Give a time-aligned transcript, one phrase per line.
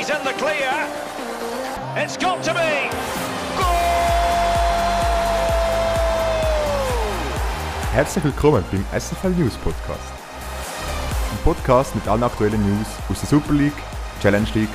[0.00, 0.72] he's in the clear.
[1.96, 2.90] It's got to be.
[7.92, 10.12] Herzlich willkommen beim SFL News Podcast.
[11.32, 13.74] Ein Podcast mit allen aktuellen News aus der Super League,
[14.22, 14.70] Challenge League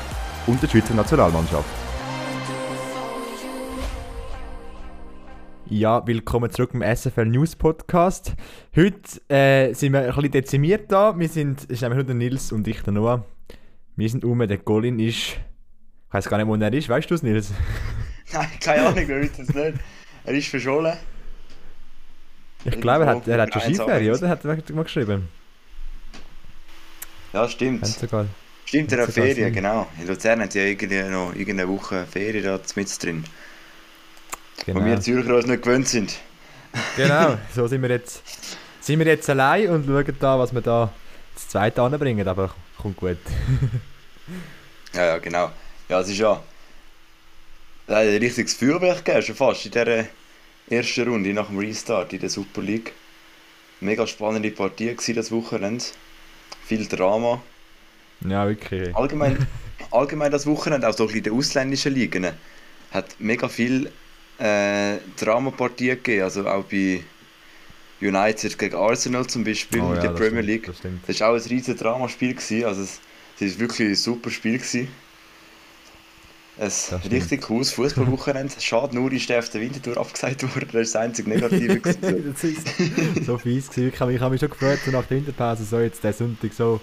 [0.46, 1.70] und der Schweizer Nationalmannschaft.
[5.68, 8.36] Ja, willkommen zurück im SFL News Podcast.
[8.76, 11.18] Heute äh, sind wir ein bisschen dezimiert da.
[11.18, 13.26] Wir sind, ist nämlich nur der Nils und ich, der Noah.
[13.96, 15.38] Wir sind um, der Colin ist, ich
[16.12, 16.90] weiß gar nicht, wo er ist.
[16.90, 17.52] Weißt du es, Nils?
[18.34, 19.78] Nein, keine Ahnung, wer weiß es nicht.
[20.26, 20.98] Er ist verschollen.
[22.66, 24.28] Ich glaube, er hat, er hat schon Skiferie, oder?
[24.28, 25.30] Hat er mal geschrieben.
[27.32, 27.86] Ja, stimmt.
[27.86, 28.26] Sogar.
[28.66, 29.54] Stimmt, er hat Ferien, Sinn.
[29.54, 29.88] genau.
[30.02, 33.24] In Luzern hat ja irgendwie noch irgendeine Woche Ferien da mit drin.
[34.66, 34.82] Genau.
[34.82, 36.18] Wo wir Zürcher uns nicht gewöhnt sind.
[36.98, 38.24] Genau, so sind wir jetzt,
[38.82, 40.92] sind wir jetzt allein und schauen da, was wir da
[41.36, 43.18] das zweite anbringen, aber kommt gut.
[44.94, 45.52] Ja, ja, genau.
[45.90, 46.42] Ja, es ist ja.
[47.88, 50.06] Ein richtiges Feuerwerk gegeben, schon fast in dieser
[50.70, 52.94] ersten Runde nach dem Restart in der Super League.
[53.82, 55.84] Mega spannende Partie gewesen, das Wochenende.
[56.66, 57.42] Viel Drama.
[58.22, 58.96] Ja, wirklich.
[58.96, 59.46] Allgemein,
[59.92, 62.32] allgemein das Wochenende, auch so in den ausländischen Ligen,
[62.92, 63.92] hat mega viel
[64.40, 66.24] äh, Dramapartien gegeben.
[66.24, 67.04] Also auch bei
[68.08, 70.66] United gegen Arsenal zum Beispiel Oh in ja, der das Premier stimmt, League.
[70.66, 70.78] das.
[71.08, 72.34] Das war auch ein riesiges Dramaspiel.
[72.36, 72.66] Gewesen.
[72.66, 73.00] Also es,
[73.40, 74.58] es war wirklich ein super Spiel.
[74.58, 74.90] Gewesen.
[76.58, 76.72] Ein
[77.12, 78.54] richtig cooles Fußballwochenende.
[78.62, 80.70] Schade nur, ist der auf der Wintertour abgesagt worden.
[80.72, 81.82] Das ist das einzige Negative.
[82.32, 83.90] das ist so fies gewesen.
[83.94, 86.14] Ich habe mich, ich habe mich schon gefreut, so nach der Winterpause, so jetzt der
[86.14, 86.80] Sonntag so,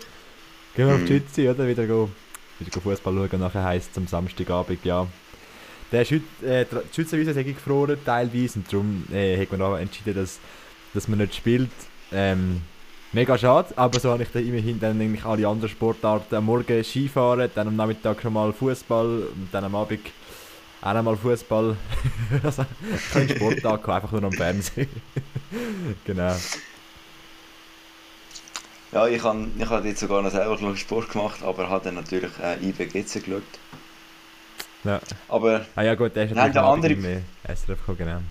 [0.75, 1.19] gehen wir auf die Mhm.
[1.21, 1.67] Schütze, oder?
[1.67, 2.11] Wieder, go,
[2.59, 5.07] wieder Fußball schauen, nachher heisst es am Samstagabend, ja.
[5.91, 10.15] Der Schüt, äh, die Schützenwiese ist gefroren, teilweise, und darum äh, hat man auch entschieden,
[10.15, 10.39] dass,
[10.95, 11.71] dass man nicht spielt.
[12.13, 12.63] Ähm,
[13.13, 16.35] mega schade, aber so habe ich dann immerhin dann eigentlich alle anderen Sportarten.
[16.35, 20.01] Am Morgen Skifahren, dann am Nachmittag schon mal Fußball und dann am Abend
[20.83, 21.77] auch einmal Fußball.
[22.43, 22.65] also,
[23.13, 24.89] kein Sporttag, einfach nur am Fernsehen.
[26.05, 26.37] genau.
[28.93, 32.33] ja, ich habe ich hab jetzt sogar noch selber Sport gemacht, aber habe dann natürlich
[32.43, 33.43] äh, IBGC geschaut.
[34.85, 35.01] Ja.
[35.29, 38.23] Aber Ah ja gut, der ist Nein, natürlich der am andere- äh, SRF gekommen,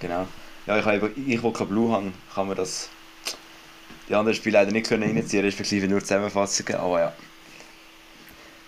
[0.00, 0.26] genau.
[0.68, 2.90] Ja, ich, habe, ich, wo kein Blue habe, kann man das
[4.08, 7.12] die anderen Spiele leider nicht können reinziehen, respektive nur Zusammenfassungen, aber ja.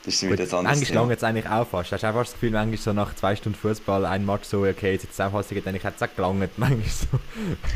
[0.05, 1.93] Das ist wieder Gut, das andere Manchmal lange jetzt eigentlich auch fast.
[1.93, 4.93] Hast du einfach das Gefühl, manchmal so nach zwei Stunden Fußball ein Match so, okay,
[4.93, 6.51] jetzt Zusammenfassung, eigentlich hat es auch gelangt.
[6.59, 7.21] Manchmal so,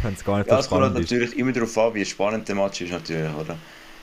[0.03, 1.11] wenn es gar nicht Ja, so es kommt halt spannend ist.
[1.11, 3.59] natürlich immer darauf an, wie spannend der Match ist natürlich, oder?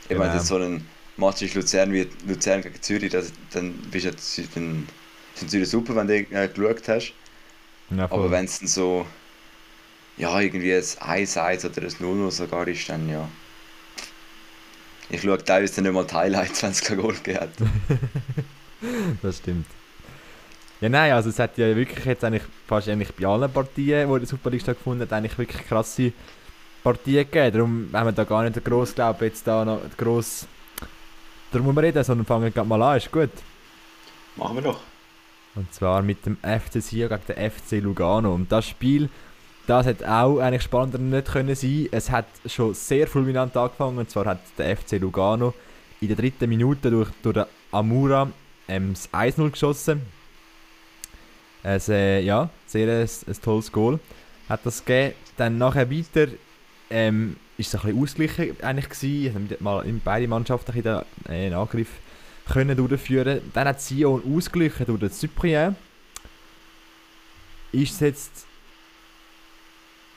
[0.10, 0.20] Ich Genau.
[0.20, 4.44] meine, jetzt so ein Match ist Luzern wie Luzern gegen Zürich, das, dann bist du
[4.56, 4.88] dann
[5.36, 7.14] ist natürlich super, wenn du äh, geschaut hast.
[7.90, 8.12] Ja.
[8.12, 9.06] Aber wenn es dann so,
[10.18, 13.28] ja, irgendwie ein 1-1 oder ein 0-0 sogar ist, dann ja.
[15.10, 17.50] Ich schaue teilweise dann nicht mal die Highlights, wenn es kein Goal gegeben hat.
[19.22, 19.68] Das stimmt.
[20.80, 24.14] Ja, nein, also es hat ja wirklich jetzt eigentlich fast eigentlich bei allen Partien, die
[24.14, 26.12] in der Super League stattgefunden hat, eigentlich wirklich krasse
[26.84, 27.52] Partien gegeben.
[27.54, 30.48] Darum haben wir da gar nicht gross, glaube jetzt da noch gross
[31.52, 33.30] darum muss man reden, sondern fangen wir gerade mal an, ist gut.
[34.36, 34.80] Machen wir doch.
[35.56, 38.34] Und zwar mit dem FC Sion gegen den FC Lugano.
[38.34, 39.10] Und das Spiel,
[39.72, 41.88] das hat auch eigentlich spannender nicht können sein.
[41.92, 44.00] Es hat schon sehr fulminant angefangen.
[44.00, 45.54] Und zwar hat der FC Lugano
[46.02, 48.30] in der dritten Minute durch, durch den Amura
[48.68, 50.02] ähm, das 1-0 geschossen.
[51.64, 54.00] Es, äh, ja, sehr ein, ein tolles Goal
[54.50, 55.16] hat das gegeben.
[55.38, 56.28] Dann nachher weiter
[56.90, 59.48] ähm, ist es ein bisschen ausgeglichen eigentlich gewesen.
[59.50, 61.92] Also mal in beide Mannschaften bisschen den äh, einen Angriff
[62.52, 63.40] können durchführen.
[63.54, 65.78] Dann hat Sion ausgeglichen durch den Cyprien.
[67.72, 68.51] Ist es jetzt...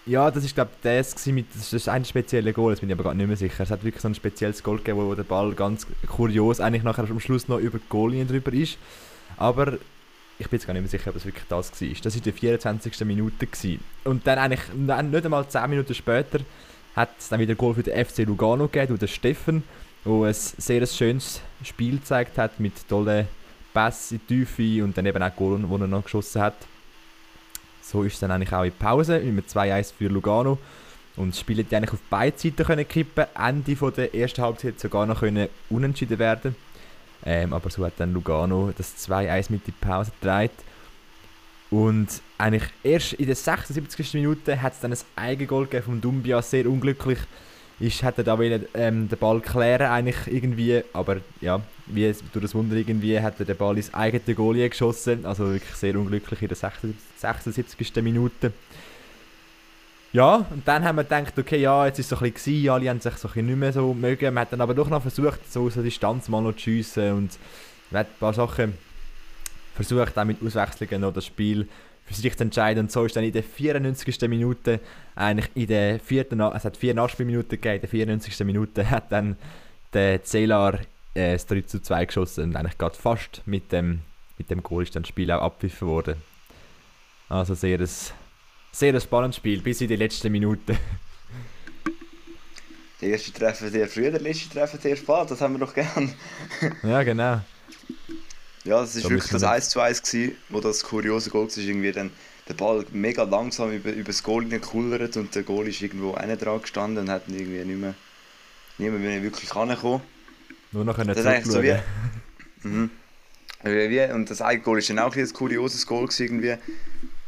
[0.06, 1.46] Ja, das ist glaube das mit...
[1.54, 3.62] Das ist ein spezielles Goal, das bin ich aber gar nicht mehr sicher.
[3.62, 7.08] Es hat wirklich so ein spezielles Goal gegeben, wo, der Ball ganz kurios eigentlich nachher
[7.08, 8.76] am Schluss noch über die Goallinie drüber ist.
[9.38, 9.78] Aber
[10.38, 11.88] ich bin jetzt gar nicht mehr sicher, ob es wirklich das war.
[12.02, 13.00] Das war der 24.
[13.06, 13.46] Minute.
[13.46, 13.80] Gewesen.
[14.04, 16.40] Und dann eigentlich nicht einmal 10 Minuten später
[16.94, 19.64] hat es dann wieder ein Goal für den FC Lugano gegeben, durch den Steffen,
[20.04, 23.26] wo ein sehr schönes Spiel gezeigt hat mit tollen
[23.74, 26.54] die Tiefe und dann eben auch Goal, die er noch geschossen hat.
[27.84, 30.58] So ist es dann eigentlich auch in Pause, mit 2-1 für Lugano.
[31.16, 34.80] Und das Spiel hätte eigentlich auf beide Seiten können kippen Ende von der ersten Halbzeit
[34.80, 36.56] sogar noch können unentschieden werden
[37.24, 40.50] ähm, Aber so hat dann Lugano das 2-1 mit in die Pause gedreht.
[41.70, 42.08] Und
[42.38, 44.14] eigentlich erst in der 76.
[44.14, 47.18] Minute hat es dann ein Eigengoal gegeben vom Dumbia, sehr unglücklich.
[47.80, 52.44] Ist, er da wollen, ähm, den Ball klären eigentlich irgendwie, aber ja, wie es, durch
[52.44, 56.40] das Wunder irgendwie hat er den Ball ins eigene Goal geschossen, also wirklich sehr unglücklich
[56.42, 56.94] in der 76.
[57.16, 58.02] 76.
[58.02, 58.52] Minute.
[60.12, 62.70] Ja, und dann haben wir gedacht, okay, ja, jetzt ist es so ein bisschen gewesen,
[62.70, 64.32] alle haben sich so ein nicht mehr so mögen.
[64.32, 67.12] Man hat dann aber doch noch versucht, so aus der Distanz mal noch zu schiessen
[67.14, 67.38] und
[67.90, 68.74] Er hat ein paar Sachen
[69.74, 71.68] versucht, auch mit Auswechslungen noch das Spiel
[72.04, 72.84] für sich zu entscheiden.
[72.84, 74.20] Und so ist dann in der 94.
[74.28, 74.80] Minute,
[75.14, 78.40] eigentlich in der vierten, es hat vier Nachspielminuten gegeben, in der 94.
[78.46, 79.36] Minute hat dann
[79.92, 80.80] der Zelar
[81.14, 84.00] äh, das 3 zu 2 geschossen und eigentlich gerade fast mit dem,
[84.38, 86.16] mit dem Goal ist dann das Spiel auch abpfiffen worden.
[87.28, 87.88] Also sehr ein,
[88.72, 90.76] sehr ein spannendes Spiel, bis in die letzten Minuten.
[93.00, 96.14] Der erste Treffer sehr früh, der letzte Treffer sehr spät, das haben wir doch gern.
[96.84, 97.40] ja, genau.
[98.64, 101.58] Ja, das war da wirklich das 1 zu 1 gewesen, wo das kuriose Goal war,
[101.58, 102.10] irgendwie dann
[102.48, 106.36] der Ball mega langsam über, über das Goal gekullert und der Goal ist irgendwo einer
[106.36, 107.94] dran gestanden und hat irgendwie nicht mehr,
[108.78, 110.00] niemand mehr wirklich rangekommen.
[110.72, 111.76] Nur noch eine Zeit so wie,
[112.62, 112.90] mhm.
[113.62, 116.56] wie, Und das eigene Goal war dann auch ein kurioses Goal irgendwie.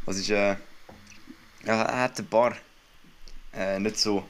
[0.07, 0.57] Also ist, äh,
[1.67, 2.57] ja, er hat ein paar
[3.55, 4.25] äh, nicht so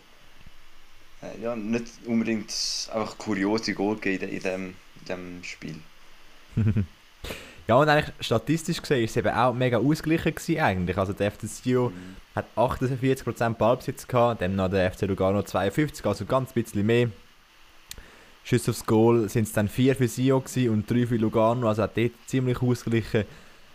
[1.22, 2.52] äh, ja, nicht unbedingt
[2.92, 5.76] einfach kuriose Goal gegeben in dem, in dem Spiel.
[7.68, 10.96] ja, und eigentlich statistisch gesehen ist es eben auch mega ausgeglichen gewesen eigentlich.
[10.96, 12.16] Also der FC Sio mhm.
[12.34, 17.08] hat 48% Ballbesitz gehabt, dann noch der FC Lugano 52, also ganz bisschen mehr.
[18.44, 21.96] Schüsse aufs Goal sind es dann 4 für Sio und 3 für Lugano, also hat
[21.96, 23.24] dort ziemlich ausgeglichen.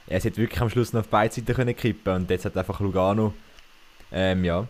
[0.08, 2.80] Es hätte wirklich am Schluss noch auf beide Seiten können kippen und jetzt hat einfach
[2.80, 3.34] Lugano
[4.12, 4.68] ähm, ja,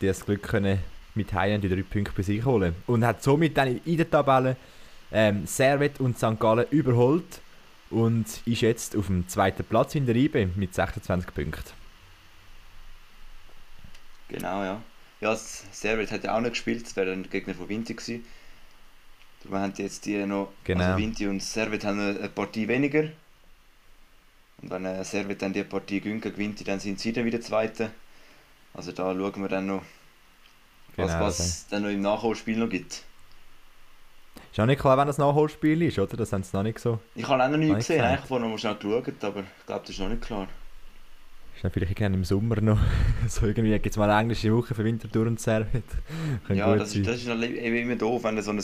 [0.00, 0.78] das Glück können
[1.14, 2.74] mit Heim die drei Punkte bei sich holen.
[2.86, 4.56] Und hat somit dann in der Tabelle
[5.10, 6.38] ähm, Servet und St.
[6.38, 7.40] Gallen überholt
[7.90, 11.72] und ist jetzt auf dem zweiten Platz in der IBE mit 26 Punkten.
[14.28, 14.82] Genau, ja.
[15.20, 18.24] Ja, Servet hat ja auch noch gespielt, das wäre dann Gegner von Vinti gewesen.
[19.44, 20.84] Wir haben jetzt die noch, genau.
[20.84, 23.04] also Vinti und Servet haben eine Partie weniger.
[24.60, 27.90] Und wenn äh, Servet dann die Partie gewinnt, gewinnt dann sind sie dann wieder Zweite.
[28.74, 29.82] Also da schauen wir dann noch,
[30.96, 33.02] was, genau, was es dann noch im Nachholspiel noch gibt.
[34.50, 36.16] Ist auch nicht klar, wenn das Nachholspiel ist, oder?
[36.16, 36.98] Das haben sie noch nicht so.
[37.14, 39.90] Ich habe auch noch nicht gesehen, eigentlich vorher noch schnell geschaut, aber ich glaube, das
[39.90, 40.48] ist noch nicht klar.
[41.54, 42.78] Ist dann vielleicht gerne im Sommer noch.
[43.28, 45.84] so irgendwie gibt es mal eine englische Woche für Winterthur und Servet.
[46.48, 48.62] ja, das ist, das ist immer doof, wenn du so ein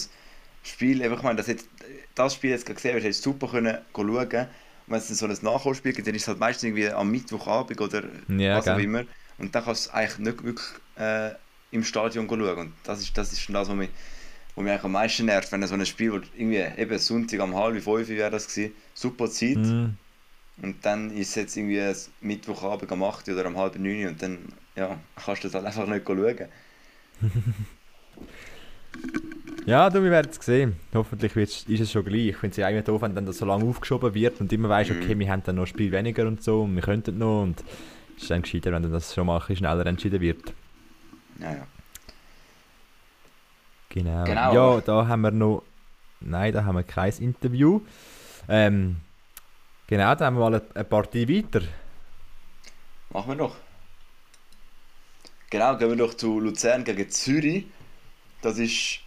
[0.62, 1.68] Spiel, ich meine, das, jetzt,
[2.14, 4.48] das Spiel jetzt gesehen hast, hättest du super können schauen können.
[4.86, 7.80] Wenn es dann so ein Nachholspiel gibt, dann ist es halt meistens irgendwie am Mittwochabend
[7.80, 9.04] oder ja, was auch immer.
[9.38, 10.66] Und dann kannst du eigentlich nicht wirklich
[10.98, 11.30] äh,
[11.70, 12.58] im Stadion schauen.
[12.58, 13.90] Und das ist, das ist schon das, was mich,
[14.54, 17.54] was mich eigentlich am meisten nervt, wenn so ein Spiel, wo irgendwie eben Sonntag um
[17.54, 19.56] halb fünf wäre das gewesen, super Zeit.
[19.56, 19.96] Mm.
[20.62, 21.82] Und dann ist es jetzt irgendwie
[22.20, 24.38] Mittwochabend um 8 oder um halb neun und dann
[24.76, 26.48] ja, kannst du das halt einfach nicht schauen.
[29.66, 30.76] ja, du, wir werden es sehen.
[30.94, 32.28] Hoffentlich ist es schon gleich.
[32.28, 34.68] Ich finde es ja eigentlich doof, wenn dann das so lange aufgeschoben wird und immer
[34.68, 35.18] weißt, okay, mm.
[35.18, 37.42] wir haben dann noch ein Spiel weniger und so und wir könnten noch.
[37.42, 37.64] Und
[38.16, 40.54] es ist dann gescheiter, wenn dann das schon mal ein schneller entschieden wird.
[41.40, 41.66] Ja, ja.
[43.94, 44.24] Genau.
[44.24, 44.52] genau.
[44.52, 45.62] Ja, da haben wir noch.
[46.20, 47.80] Nein, da haben wir kein Interview.
[48.48, 48.96] Ähm,
[49.86, 51.64] genau, da haben wir mal eine Partie weiter.
[53.10, 53.56] Machen wir doch.
[55.48, 57.66] Genau, gehen wir doch zu Luzern gegen Zürich.
[58.42, 58.98] Das ist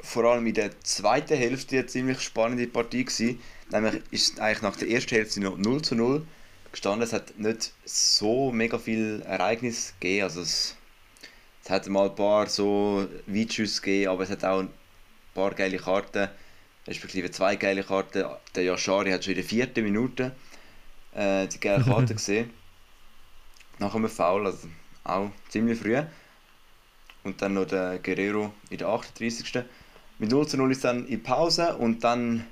[0.00, 3.40] vor allem in der zweiten Hälfte eine ziemlich spannende Partie gewesen.
[3.70, 6.26] Nämlich ist eigentlich nach der ersten Hälfte noch 0 zu 0
[6.72, 7.02] gestanden.
[7.02, 10.22] Es hat nicht so mega viel Ereignis gegeben.
[10.22, 10.76] Also es
[11.66, 14.68] es hat mal ein paar so Weitschüsse gegeben, aber es hat auch ein
[15.34, 16.28] paar geile Karten,
[16.86, 18.24] respektive zwei geile Karten.
[18.54, 20.30] Der Yashari hat schon in der vierten Minute
[21.12, 22.50] äh, die geile Karte gesehen.
[23.80, 24.68] Nach einem Foul, also
[25.02, 26.00] auch ziemlich früh.
[27.24, 29.64] Und dann noch der Guerrero in der 38.
[30.20, 32.46] Mit 0 zu 0 ist dann in Pause und dann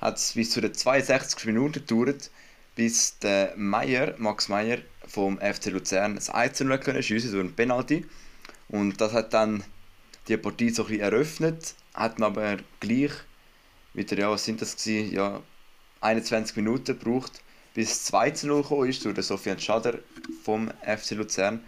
[0.00, 2.30] hat es bis zu den 62 Minuten gedauert,
[2.76, 7.40] bis der Meier, Max Meier vom FC Luzern das 1 zu 0 können schiessen durch
[7.40, 8.06] einen Penalty.
[8.68, 9.64] Und das hat dann
[10.28, 13.12] die Partie so ein bisschen eröffnet, hat aber gleich
[13.94, 15.42] wieder, ja, was sind das gewesen, ja,
[16.00, 17.42] 21 Minuten gebraucht,
[17.74, 19.98] bis 2 zu 0 gekommen ist durch den Sofian Schader
[20.44, 21.64] vom FC Luzern.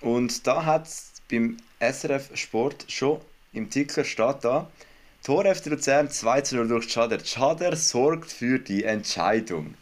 [0.00, 3.20] Und da hat es beim SRF Sport schon
[3.52, 4.70] im Ticker steht da,
[5.24, 7.24] Tor FC Luzern 2 zu 0 durch Schader.
[7.24, 9.74] Schader sorgt für die Entscheidung.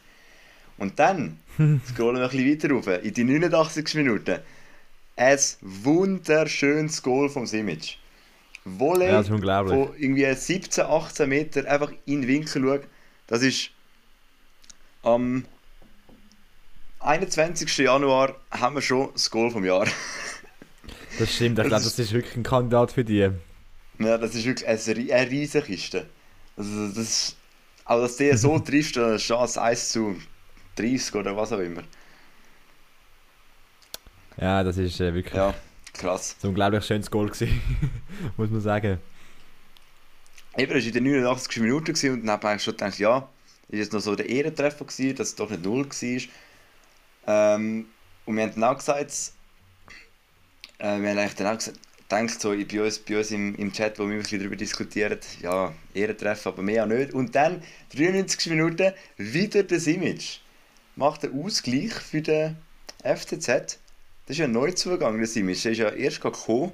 [0.78, 1.38] Und dann
[1.86, 3.94] scrollen wir ein bisschen weiter rauf, in die 89.
[3.94, 4.44] Minute
[5.16, 7.98] ein wunderschönes Goal vom Simic.
[8.64, 12.80] Volley ja, von irgendwie 17, 18 Meter einfach in den Winkel schauen.
[13.26, 13.70] Das ist
[15.02, 15.44] am
[17.00, 17.76] 21.
[17.78, 19.86] Januar haben wir schon das Goal vom Jahr.
[21.18, 23.30] das stimmt, ich glaube, das ist wirklich ein Kandidat für die.
[23.98, 26.06] Ja, das ist wirklich eine, eine riesige Kiste.
[26.56, 27.36] Also das,
[27.84, 30.16] aber dass der so trifft, eine Chance 1 zu
[30.76, 31.82] 30 oder was auch immer.
[34.36, 35.54] Ja, das ist äh, wirklich ja,
[35.92, 36.36] krass.
[36.42, 37.60] ein unglaublich schönes Goal gewesen,
[38.36, 38.98] muss man sagen.
[40.56, 41.62] eben, das war in der 89.
[41.62, 43.28] Minute gewesen und dann habe ich schon gedacht, ja,
[43.68, 46.22] ist jetzt noch so der Ehrentreffer gewesen, dass es doch nicht null war.
[47.26, 47.86] Ähm,
[48.26, 49.32] und wir haben dann auch gesagt,
[50.78, 53.72] äh, wir haben eigentlich dann auch gesagt, gedacht, so bei uns, bei uns im, im
[53.72, 57.12] Chat, wo wir ein bisschen darüber diskutieren, ja, Ehrentreffen, aber mehr auch nicht.
[57.12, 57.62] Und dann,
[57.94, 60.38] 93 Minuten, wieder das Image.
[60.96, 62.56] Macht den Ausgleich für den
[63.02, 63.78] FCZ.
[64.26, 65.64] Das ist ja ein Neuzugang, das Image.
[65.64, 66.72] Der ist ja erst gekommen.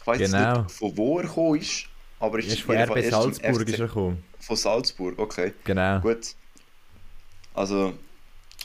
[0.00, 0.62] Ich weiß Genau.
[0.62, 1.86] nicht, von wo er gekommen ist,
[2.20, 4.24] aber Er ist ist von RB Salzburg ist er gekommen.
[4.38, 5.52] Von Salzburg, okay.
[5.64, 6.00] Genau.
[6.00, 6.34] Gut.
[7.54, 7.94] Also,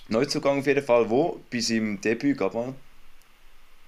[0.10, 2.76] Neuzugang auf jeden Fall, wo bei seinem Debüt gab man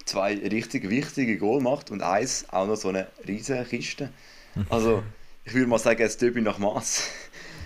[0.05, 4.09] zwei richtig wichtige Goal macht und eins auch noch so eine riesige Kiste.
[4.69, 5.03] Also,
[5.45, 7.09] ich würde mal sagen, das Debüt nach Maß.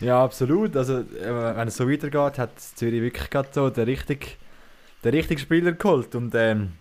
[0.02, 0.76] Ja, absolut.
[0.76, 4.30] Also, äh, wenn es so weitergeht, hat Zürich wirklich gerade so den richtigen,
[5.06, 6.14] den richtigen Spieler geholt.
[6.16, 6.74] Und, ähm,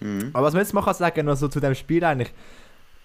[0.00, 0.30] Mhm.
[0.34, 2.28] aber was man jetzt mal kann sagen noch so zu dem Spiel eigentlich,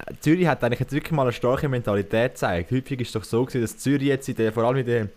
[0.06, 2.70] äh, Zürich hat eigentlich jetzt wirklich mal eine starke Mentalität gezeigt.
[2.72, 5.02] Häufig ist es doch so gewesen, dass Zürich jetzt in der, vor allem in der,
[5.04, 5.10] in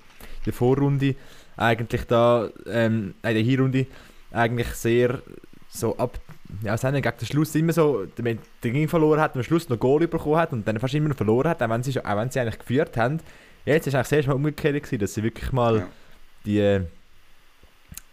[0.46, 1.16] der Vorrunde
[1.56, 3.86] eigentlich da, ähm, in der Hinrunde
[4.30, 5.20] eigentlich sehr
[5.68, 6.18] so ab,
[6.62, 8.24] ja, sagen wir, gegen den Schluss immer so den,
[8.62, 11.08] den Gegner verloren hat und am Schluss noch Goal bekommen hat und dann fast immer
[11.08, 13.18] noch verloren hat, auch wenn sie, auch wenn sie eigentlich geführt haben.
[13.64, 15.86] Jetzt ist eigentlich erste Mal umgekehrt gewesen, dass sie wirklich mal Ja.
[16.46, 16.82] die, äh,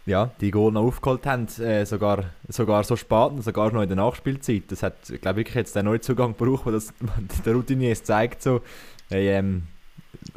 [0.06, 3.88] ja, die Goal noch aufgeholt haben, äh, sogar, sogar so spät und sogar noch in
[3.88, 4.64] der Nachspielzeit.
[4.68, 6.92] Das hat, glaube ich, jetzt den Neuzugang gebraucht, wo das
[7.44, 8.62] der Routinier es zeigt, so,
[9.08, 9.64] hey, ähm,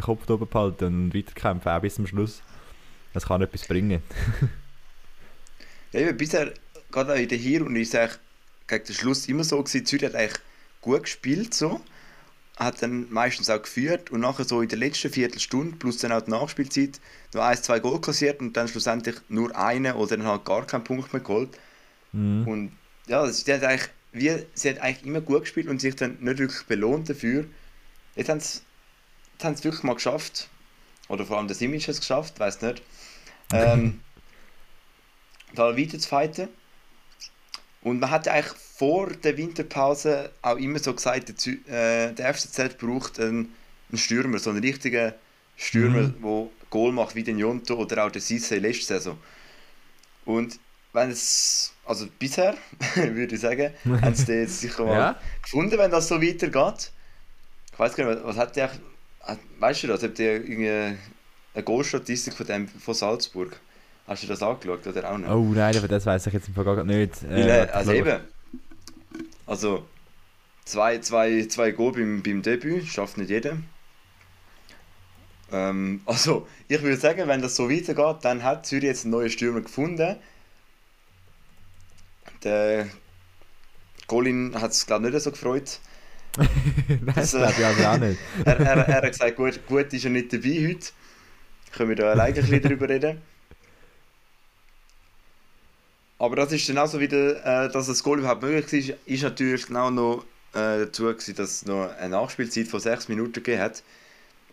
[0.02, 2.42] Kopf oben behalten und weiterkämpfen, auch bis zum Schluss.
[3.14, 4.02] Das kann etwas bringen.
[5.92, 6.52] Ja, eben, bisher,
[6.92, 8.20] gerade auch in der Hinrunde, ist es eigentlich
[8.68, 10.42] gegen den Schluss immer so gewesen, Zürich hat eigentlich
[10.82, 11.80] gut gespielt, so.
[12.58, 16.22] Hat dann meistens auch geführt und nachher so in der letzten Viertelstunde plus dann auch
[16.22, 17.02] die Nachspielzeit
[17.34, 20.86] noch ein, zwei Goal kassiert und dann schlussendlich nur einen oder dann halt gar keinen
[20.86, 21.50] Punkt mehr geholt.
[22.14, 22.48] Mhm.
[22.48, 22.72] Und
[23.08, 26.40] ja, das, hat eigentlich, wie, sie hat eigentlich immer gut gespielt und sich dann nicht
[26.40, 27.46] wirklich belohnt dafür.
[28.16, 28.62] Jetzt haben sie
[29.36, 30.50] jetzt haben sie wirklich mal geschafft.
[31.08, 32.82] Oder vor allem das Image hat es geschafft, weiß nicht.
[33.54, 34.00] Ähm,
[35.54, 36.48] da weiter zu fighten.
[37.86, 42.34] Und man hat eigentlich vor der Winterpause auch immer so gesagt, der, Zü- äh, der
[42.34, 43.54] FCZ braucht einen,
[43.90, 45.14] einen Stürmer, so einen richtigen
[45.56, 46.16] Stürmer, Mhm.
[46.22, 49.18] der Goal macht wie den Jonto oder auch der Sisse letzte Saison.
[50.26, 50.60] Und
[50.94, 52.56] wenn es, also bisher,
[52.96, 55.20] würde ich sagen, haben sie den jetzt sicher mal Ja.
[55.44, 56.92] gefunden, wenn das so weitergeht.
[57.72, 58.72] Ich weiß gar nicht, was hat der,
[59.60, 60.70] weißt du das, habt ihr irgendwie
[61.54, 63.60] eine Goalstatistik von, dem, von Salzburg?
[64.08, 65.30] Hast du das angeschaut oder auch nicht?
[65.30, 67.24] Oh nein, aber das weiß ich jetzt im Fall gar nicht.
[67.24, 68.20] Äh, Weil, äh, also eben,
[69.48, 69.86] also
[70.64, 73.58] zwei, zwei, zwei Goal beim, beim Debüt schafft nicht jeder.
[75.52, 79.30] Ähm, also, ich würde sagen, wenn das so weitergeht, dann hat Zürich jetzt einen neuen
[79.30, 80.18] Stürmer gefunden.
[82.44, 82.88] Der
[84.06, 85.80] Colin hat es glaube ich nicht so gefreut.
[87.16, 88.20] Das, äh, glaube ich also auch nicht.
[88.46, 90.88] Er, er, er hat gesagt, gut, gut ist er nicht dabei heute.
[91.72, 93.22] Können wir da alleine ein bisschen drüber reden.
[96.26, 99.22] Aber das ist dann auch so wieder, äh, dass das Goal überhaupt möglich ist, ist
[99.22, 103.62] natürlich genau noch äh, dazu gewesen, dass es noch eine Nachspielzeit von 6 Minuten gegeben
[103.62, 103.84] hat,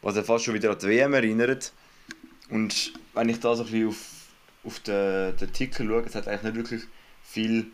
[0.02, 1.72] was ja fast schon wieder an die WM erinnert.
[2.50, 3.96] Und wenn ich da so ein bisschen auf,
[4.64, 6.82] auf den, den Ticker schaue, es hat eigentlich nicht wirklich
[7.22, 7.68] viel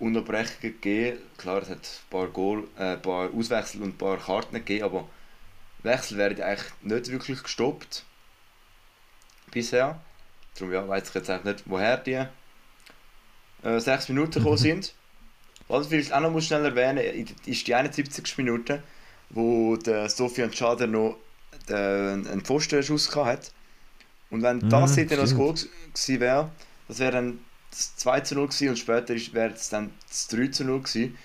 [0.00, 1.18] Unterbrechungen gegeben.
[1.38, 4.86] Klar, es hat ein paar, Goal, äh, ein paar Auswechsel und ein paar Karten gegeben,
[4.86, 5.08] aber
[5.84, 8.02] Wechsel werden eigentlich nicht wirklich gestoppt.
[9.52, 10.00] Bisher.
[10.58, 12.26] Darum ja, weiß ich jetzt eigentlich nicht, woher die
[13.66, 14.94] äh, 6 Minuten gekommen sind.
[15.68, 18.38] Was ich vielleicht auch noch muss schnell erwähnen ist die 71.
[18.38, 18.82] Minute,
[19.30, 21.18] wo der Sofian Schader noch
[21.68, 23.52] den, einen Pfostenschuss hat.
[24.30, 25.34] Und wenn Mhm, das hätte noch das.
[25.34, 26.50] Goal gewesen wäre,
[26.88, 30.48] das wäre dann das 2 zu 0 gewesen und später wäre es dann das 3
[30.48, 31.18] zu 0 gewesen,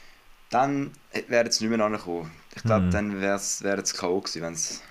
[0.49, 0.91] dann
[1.27, 2.31] wäre es nicht mehr angekommen.
[2.55, 2.91] Ich glaube, Mhm.
[2.91, 4.21] dann wäre es K.O.
[4.21, 4.81] gewesen, wenn es.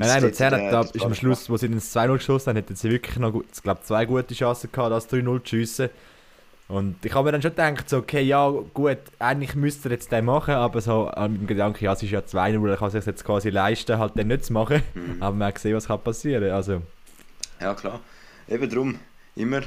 [0.00, 2.76] Nein, nein, Luzern hat ist am Schluss, wo sie dann das 2-0 geschossen haben, hätten
[2.76, 5.90] sie wirklich noch gut, ich glaube, zwei gute Chancen gehabt, das 3-0 zu schiessen.
[6.68, 10.12] Und ich habe mir dann schon gedacht, so, okay, ja, gut, eigentlich müsste er jetzt
[10.12, 13.06] den machen, aber so an dem Gedanken, ja, es ist ja 2-0, er kann sich
[13.06, 14.82] jetzt quasi leisten, halt den nicht zu machen.
[14.94, 15.22] Mhm.
[15.22, 16.50] Aber man hat gesehen, was kann passieren.
[16.50, 16.82] Also,
[17.58, 18.00] Ja, klar.
[18.48, 18.98] Eben drum,
[19.34, 19.62] immer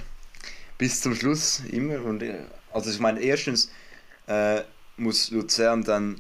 [0.82, 2.04] bis zum Schluss, immer.
[2.04, 2.40] Und, äh,
[2.74, 3.72] also ich meine, erstens
[4.28, 4.62] äh,
[4.98, 6.20] muss Luzern dann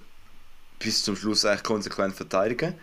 [0.78, 2.76] bis zum Schluss eigentlich konsequent verteidigen.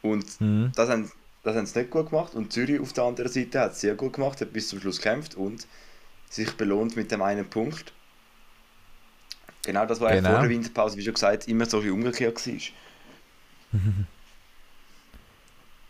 [0.00, 0.72] Und mhm.
[0.74, 1.10] das haben,
[1.42, 2.34] das haben sie nicht gut gemacht.
[2.34, 4.96] Und Zürich auf der anderen Seite hat es sehr gut gemacht, hat bis zum Schluss
[4.96, 5.66] gekämpft und
[6.28, 7.92] sich belohnt mit dem einen Punkt.
[9.64, 10.30] Genau das war Genau.
[10.30, 12.54] vor der Winterpause, wie schon gesagt, immer so ein bisschen umgekehrt war.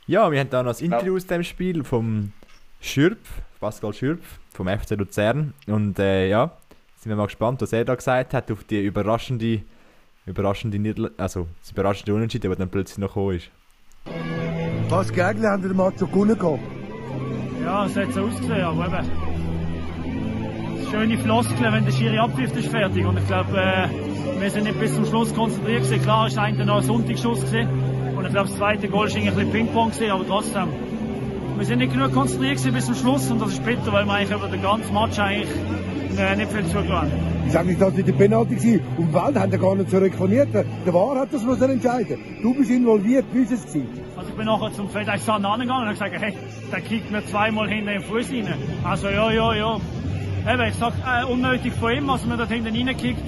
[0.08, 2.32] Ja, wir haben da noch das Interview aus dem Spiel vom
[2.80, 3.28] Schürpf,
[3.60, 5.52] Pascal Schürpf, vom FC Luzern.
[5.66, 6.56] Und äh, ja,
[6.96, 9.60] sind wir mal gespannt, was er da gesagt hat auf die überraschende
[10.24, 13.50] überraschende Niederla also das überraschende Unentschieden, der dann plötzlich noch gekommen ist.
[14.88, 16.62] Was Gegner haben den Match schon gewonnen gehabt?
[17.62, 19.37] Ja, es hat so ausgesehen, aber eben.
[20.90, 23.04] Schöne Floskeln, wenn der Schiri abwirft, ist fertig.
[23.04, 26.02] Und ich glaube, äh, wir sind nicht bis zum Schluss konzentriert gewesen.
[26.02, 27.68] Klar, ist eigentlich noch ein Sonntagsschuss gewesen.
[28.16, 30.68] Und ich glaube, das zweite Goal war ein bisschen Ping-Pong gewesen, aber trotzdem.
[31.58, 34.12] Wir sind nicht genug konzentriert gewesen bis zum Schluss und das ist bitter, weil wir
[34.12, 35.50] eigentlich über den ganzen Match eigentlich
[36.16, 37.38] äh, nicht viel zugelassen haben.
[37.46, 38.98] Ich sage nicht, dass es nicht der Penalty war.
[38.98, 40.48] Und die Welt hat ja gar nicht so reklamiert.
[40.54, 42.18] Der War hat das müssen entscheiden.
[42.42, 43.88] Du bist involviert, wie ist es gewesen?
[44.16, 46.34] Also ich bin nachher zum Friedrich Sander angegangen und habe gesagt, hey,
[46.72, 48.54] der kickt mir zweimal hinten im Fuß rein.
[48.84, 49.80] Also ja, ja, ja.
[50.50, 53.22] Eben, ich sag, äh, unnötig von ihm, dass man dort hinten reinkickt.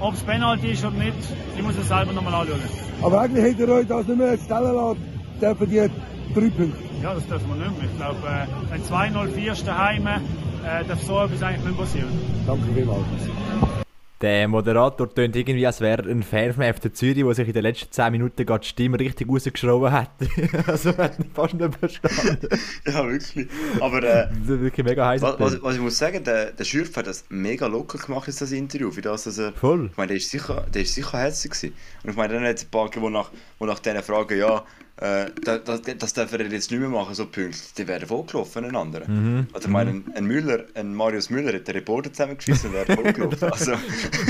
[0.00, 1.12] Ob es Penalty ist oder nicht,
[1.54, 2.60] ich muss es selber nochmal anschauen.
[3.02, 4.98] Aber eigentlich hätte er euch das nicht mehr stellen lassen,
[5.40, 5.90] dürfen die
[6.34, 6.78] drei Punkte.
[7.02, 7.90] Ja, das dürfen wir nicht mehr.
[7.90, 12.08] Ich glaube, äh, wenn 2-0 führst daheim, äh, darf so etwas eigentlich nicht passieren.
[12.46, 13.81] Danke vielmals.
[14.22, 17.62] Der Moderator tönt irgendwie, als wäre ein Fan vom FC Zürich, der sich in den
[17.64, 20.10] letzten 10 Minuten gerade die Stimme richtig rausgeschrauben hat.
[20.68, 22.48] also er hat ihn fast nicht verstanden.
[22.86, 23.48] Ja, wirklich.
[23.80, 25.22] Aber äh, Das ist wirklich mega heiß.
[25.22, 28.40] was, was, was ich muss sagen, der, der Schürf hat das mega locker gemacht, ist
[28.40, 28.92] das Interview.
[28.92, 29.88] Für das, dass er, Voll.
[29.90, 31.74] Ich meine, der ist sicher, der ist sicher herzig gewesen.
[32.04, 34.64] Und ich meine, dann hat es ein paar, die nach, wo nach diesen Fragen, ja,
[35.02, 38.64] äh, das, das, das darf er jetzt nicht mehr machen, so Punkte, die werden vorgelaufen,
[38.64, 39.38] einen anderen.
[39.38, 39.46] Mhm.
[39.52, 42.94] Also ich meine, ein, ein Müller, ein Marius Müller hat den Reporter zusammengeschissen und wäre
[42.94, 43.38] vorgelaufen.
[43.52, 43.72] Also,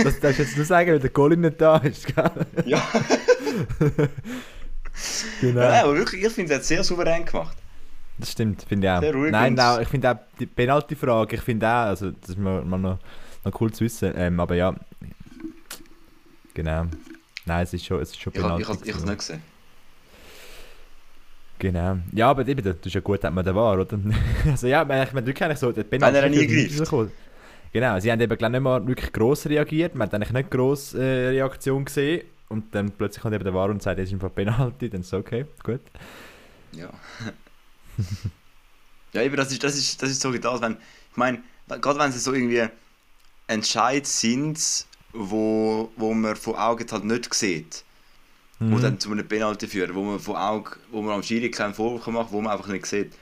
[0.02, 2.30] Das darfst du jetzt nur sagen, weil der Goalie nicht da ist, gell?
[2.64, 2.82] ja.
[5.40, 5.60] Genau.
[5.60, 7.56] ja, aber wirklich, ich finde, er hat es sehr souverän gemacht.
[8.18, 9.00] Das stimmt, finde ich auch.
[9.00, 12.38] Sehr ruhig Nein, auch, ich finde auch die Penalty-Frage, ich finde auch, also das ist
[12.38, 12.98] mir mal noch,
[13.44, 14.74] noch cool zu wissen, ähm, aber ja,
[16.54, 16.84] genau.
[17.46, 18.62] Nein, es ist schon, es ist schon Ich habe Penalty.
[18.62, 19.08] ich, ich, ich gewesen.
[19.08, 19.51] nicht gesehen.
[21.62, 21.98] Genau.
[22.12, 23.96] Ja, aber eben, das ist ja gut, dass man da war, oder?
[24.50, 26.80] also ja, man, ich meine, wirklich eigentlich so, der Wenn er ist nie wirklich greift.
[26.80, 27.12] rausgekommen.
[27.72, 30.92] Genau, sie haben eben glaub, nicht mal wirklich gross reagiert, man hat eigentlich nicht gross
[30.94, 34.34] äh, Reaktion gesehen und dann plötzlich kommt eben der War und sagt, es ist einfach
[34.34, 35.82] Penalty, dann ist es okay, gut.
[36.72, 36.90] Ja.
[39.12, 40.72] ja, eben, das ist, das ist, das ist so das, wenn,
[41.12, 42.66] ich meine, gerade wenn sie so irgendwie
[43.46, 44.58] Entscheid sind,
[45.12, 47.84] wo, wo man von Augen halt nicht sieht,
[48.70, 48.82] Mhm.
[48.82, 52.06] dann zu einem Penalty führen, wo man von Augen, wo man am Schiri keinen Vorwurf
[52.06, 53.12] macht, wo man einfach nicht sieht,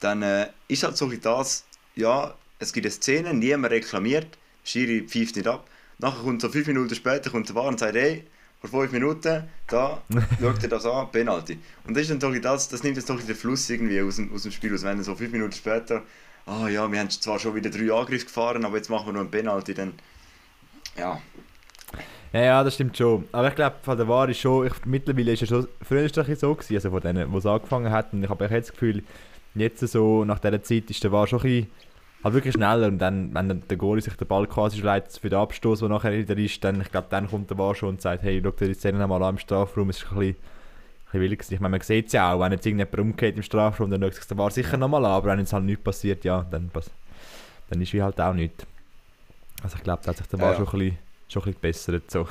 [0.00, 1.64] dann äh, ist halt so das,
[1.96, 6.66] ja, es gibt eine Szene, niemand reklamiert, Schiri pfeift nicht ab, nachher kommt so fünf
[6.66, 8.24] Minuten später kommt der War und sagt, hey,
[8.60, 10.02] vor fünf Minuten, da,
[10.40, 11.58] schaut ihr das an, Penalty.
[11.86, 14.32] Und das ist dann doch das, das nimmt jetzt doch den Fluss irgendwie aus dem,
[14.32, 16.02] aus dem Spiel aus, wenn dann so fünf Minuten später,
[16.46, 19.20] ah ja, wir haben zwar schon wieder drei Angriffe gefahren, aber jetzt machen wir noch
[19.20, 19.94] einen Penalty, dann,
[20.96, 21.20] ja,
[22.34, 23.28] Ja, ja, das stimmt schon.
[23.32, 26.18] Aber ich glaube, von der Wahr ist schon, ich, mittlerweile ist es schon, früher ist
[26.18, 28.24] es so gewesen, also von denen, die es angefangen hatten.
[28.24, 29.04] Ich habe echt das Gefühl,
[29.54, 31.70] jetzt so, nach dieser Zeit ist der Wahr schon ein bisschen,
[32.24, 35.30] halt wirklich schneller und dann, wenn dann der Goalie sich den Ball quasi leitet für
[35.30, 38.02] den Abstoß, der nachher wieder ist, dann, ich glaube, dann kommt der Wahr schon und
[38.02, 40.36] sagt, hey, schau dir die Szene mal an im Strafraum, es ist ein bisschen, ein
[41.04, 41.54] bisschen wild gewesen.
[41.54, 44.14] Ich meine, man sieht es ja auch, wenn jetzt irgendjemand umgeht im Strafraum, dann schaut
[44.14, 46.70] sich der Wahr sicher nochmal an, aber wenn jetzt halt nichts passiert, ja, dann,
[47.70, 48.66] dann ist wie halt auch nichts.
[49.62, 50.56] Also ich glaube, da hat sich der Ja, Wahr ja.
[50.56, 52.28] schon ein bisschen, schon ein bisschen gebessert, so.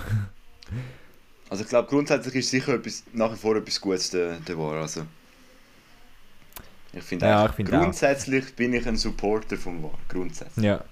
[1.49, 4.81] Also ich glaube, grundsätzlich ist sicher etwas, nach wie vor etwas Gutes der, der War.
[4.81, 5.03] Also,
[6.93, 7.83] ich finde Ja, eigentlich, ich finde auch.
[7.83, 9.97] grundsätzlich bin ich ein Supporter vom War.
[10.07, 10.63] Grundsätzlich.
[10.65, 10.83] Ja.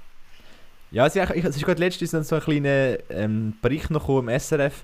[0.91, 4.83] Ja, es ist, es ist gerade letztens so ein kleiner ähm, Bericht noch im SRF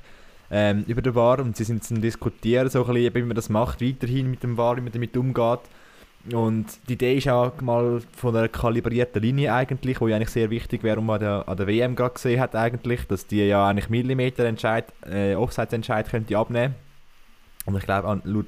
[0.49, 3.49] ähm, über den VAR und sie sind zum Diskutieren, so ein bisschen, wie man das
[3.49, 5.59] macht, weiterhin mit dem VAR, wie man damit umgeht.
[6.33, 10.49] Und die Idee ist auch mal von einer kalibrierten Linie eigentlich, die ja eigentlich sehr
[10.49, 13.89] wichtig wäre, und man an der, WM gerade gesehen hat eigentlich, dass die ja eigentlich
[13.89, 16.75] Millimeter Entscheid, äh, Offside-Entscheid könnte abnehmen.
[17.65, 18.45] Und ich glaube, laut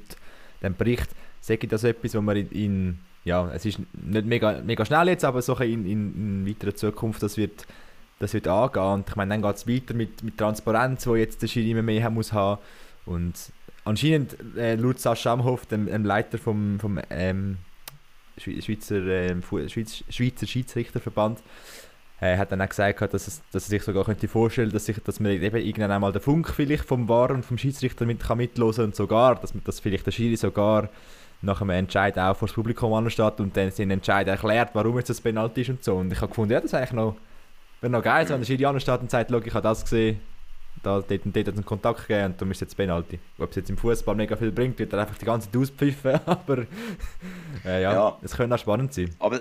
[0.62, 1.08] dem Bericht
[1.40, 5.08] sage ich das etwas, wo man in, in ja, es ist nicht mega, mega schnell
[5.08, 7.66] jetzt, aber so in, in, in weiterer Zukunft, das wird,
[8.18, 8.82] das wird angehen.
[8.82, 11.82] Und ich meine, dann geht es weiter mit, mit Transparenz, wo jetzt der Schiri immer
[11.82, 12.60] mehr haben muss haben.
[13.10, 13.34] Und
[13.84, 17.58] anscheinend, äh, laut Sascha Amhoff, dem, dem Leiter vom, vom ähm,
[18.38, 21.40] Schwe- Schweizer, ähm, Schweiz, Schweizer Schiedsrichterverband,
[22.20, 25.18] äh, hat dann auch gesagt, dass, es, dass er sich sogar könnte vorstellen dass, dass
[25.20, 28.84] man eben irgendwann einmal den Funk vielleicht vom VAR und vom Schiedsrichter mit kann mitlosen
[28.84, 30.88] und sogar, dass, man, dass vielleicht der Schiri sogar
[31.42, 35.10] nach einem Entscheid auch vor das Publikum ansteht und dann den Entscheid erklärt, warum jetzt
[35.10, 35.96] das Penalty ist und so.
[35.96, 37.16] Und ich habe gefunden, ja, das ist eigentlich noch,
[37.80, 40.20] wäre noch geil, wenn der Schiri ansteht und sagt, schau, ich habe das gesehen,
[40.82, 43.18] da, dort und dort hat es einen Kontakt gegeben und darum ist es jetzt Penalty.
[43.38, 46.20] Ob es jetzt im Fußball mega viel bringt, wird er einfach die ganze Zeit auspfiffen,
[46.26, 46.66] aber
[47.64, 48.18] äh, ja, Ja.
[48.22, 49.14] es könnte auch spannend sein.
[49.18, 49.40] Aber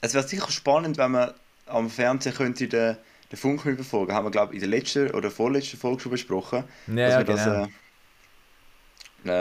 [0.00, 1.32] es wäre sicher spannend, wenn man
[1.66, 2.96] am Fernsehen könnte den,
[3.32, 4.12] den Funk überfolgen.
[4.14, 6.64] Haben wir, glaube ich, in der letzten oder vorletzten Folge schon besprochen.
[6.86, 7.64] Ja, ja wir das, genau.
[7.64, 7.68] äh,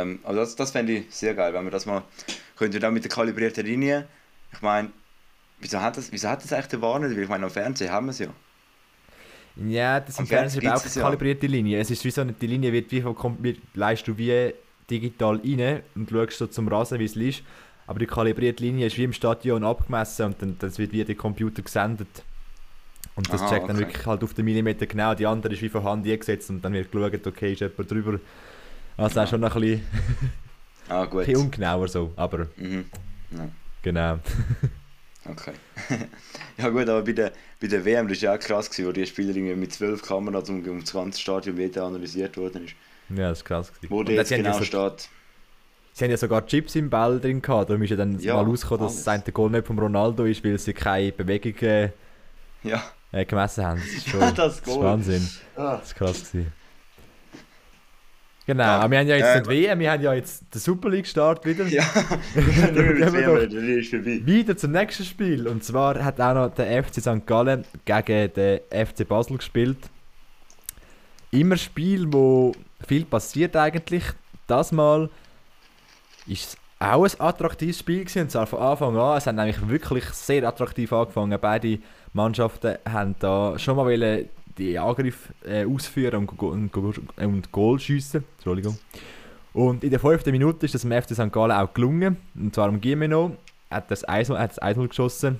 [0.01, 2.03] ähm, also das, das fände ich sehr geil, wenn wir das mal
[2.55, 4.07] könnte dann mit der kalibrierten Linie.
[4.53, 4.91] Ich meine,
[5.59, 7.15] wieso hat das, wieso hat das eigentlich der War nicht?
[7.15, 8.27] Weil ich meine, am Fernsehen haben wir es ja.
[9.57, 11.01] Ja, das Fernsehen ist auch ja.
[11.01, 11.79] kalibrierte Linie.
[11.79, 14.53] Es ist wie so eine, die Linie wird wie wird, leist du wie
[14.89, 17.43] digital rein und schaust so zum Rasen, wie es ist.
[17.87, 21.15] Aber die kalibrierte Linie ist wie im Stadion abgemessen und dann das wird wie der
[21.15, 22.23] Computer gesendet.
[23.15, 23.85] Und das Aha, checkt dann okay.
[23.85, 25.15] wirklich halt auf den Millimeter genau.
[25.15, 28.19] Die andere ist wie von Hand eingesetzt und dann wird geschaut, okay, ist jemand drüber.
[28.97, 29.81] Also auch schon ein bisschen,
[30.89, 31.25] Ah, gut.
[31.25, 32.85] bisschen ungenauer so, aber Mhm.
[33.31, 33.49] Ja,
[33.81, 34.19] genau.
[35.25, 35.53] okay.
[36.57, 37.31] ja gut, aber bei der,
[37.65, 40.01] bei der WM, das war ja auch krass, gewesen, wo die Spieler irgendwie mit zwölf
[40.01, 42.75] Kameras um, um das ganze Stadion jeder analysiert worden ist.
[43.09, 43.73] Ja, das ist krass.
[43.73, 43.89] gewesen.
[43.91, 45.09] Wo der jetzt genau so- steht.
[45.93, 48.43] Sie haben ja sogar Chips im Ball drin gehabt, darum ist ja dann Ja, mal
[48.43, 51.89] rausgekommen, dass es ein Goal nicht vom Ronaldo ist, weil sie keine Bewegung äh,
[52.63, 52.83] Ja.
[53.13, 53.79] äh, gemessen haben.
[53.81, 54.83] Das ist, schon, Das das ist Goal.
[54.83, 55.29] Wahnsinn.
[55.55, 55.77] Ah.
[55.77, 56.51] Das ist krass gewesen.
[58.47, 58.91] Genau, Ja.
[58.91, 61.43] wir haben ja jetzt Äh, nicht WM, wir haben ja jetzt den Super League Start
[61.45, 61.65] wieder.
[61.65, 61.81] Ja,
[62.35, 63.49] vorbei.
[63.51, 65.47] Wieder zum nächsten Spiel.
[65.47, 67.25] Und zwar hat auch noch der FC St.
[67.25, 69.77] Gallen gegen den FC Basel gespielt.
[71.31, 72.51] Immer Spiel, wo
[72.87, 74.03] viel passiert eigentlich.
[74.47, 75.09] Das Mal
[76.27, 79.17] ist es auch ein attraktives Spiel gewesen, und zwar von Anfang an.
[79.17, 81.37] Es hat nämlich wirklich sehr attraktiv angefangen.
[81.41, 81.79] Beide
[82.13, 84.25] Mannschaften haben da schon mal
[84.57, 88.23] die Angriff äh, ausführen und, und, go- und Goal schiessen.
[88.37, 88.77] Entschuldigung.
[89.53, 91.31] Und in der fünften Minute ist das dem FC St.
[91.31, 92.17] Gallen auch gelungen.
[92.35, 93.35] Und zwar um Gimeno
[93.71, 95.39] hat das 1 hat das 1 geschossen.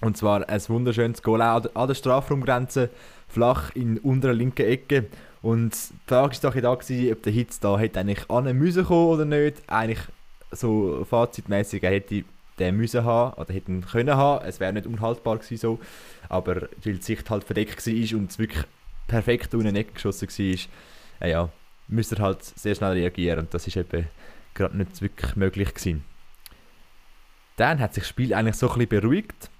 [0.00, 2.90] Und zwar ein wunderschönes Goal an der- der Strafraumgrenze,
[3.28, 5.06] flach in unterer linken Ecke.
[5.42, 8.84] Und die Frage war doch da, gewesen, ob der Hitz da hätte eigentlich an müssen
[8.84, 9.62] kommen oder nicht.
[9.68, 10.00] Eigentlich
[10.50, 12.24] so fazitmäßig, er hätte
[12.58, 14.44] den müssen haben oder hätten können haben.
[14.44, 15.78] Es wäre nicht unhaltbar gewesen so.
[16.28, 18.64] Aber weil die Sicht halt verdeckt war und es wirklich
[19.06, 21.48] perfekt unten Ecke geschossen war, äh, ja,
[21.88, 23.40] müsste er halt sehr schnell reagieren.
[23.40, 24.06] Und das ist eben
[24.54, 26.04] gerade nicht wirklich möglich gewesen.
[27.56, 29.50] Dann hat sich das Spiel eigentlich so ein bisschen beruhigt.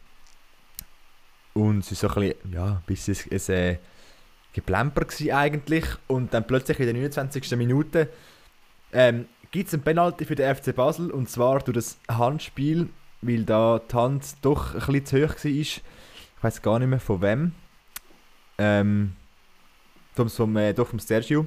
[1.54, 3.78] Und es war so ein bisschen, ja, ein bisschen ein, ein, äh,
[4.52, 5.84] Geplemper eigentlich.
[6.06, 7.56] Und dann plötzlich in der 29.
[7.56, 8.08] Minute
[8.92, 11.10] ähm, gibt es einen Penalty für den FC Basel.
[11.10, 12.88] Und zwar durch das Handspiel,
[13.22, 15.82] weil da die Hand doch ein bisschen zu hoch war.
[16.38, 17.52] Ich weiß gar nicht mehr von wem.
[18.58, 19.16] Ähm,
[20.14, 21.46] vom, äh, doch vom Sergio.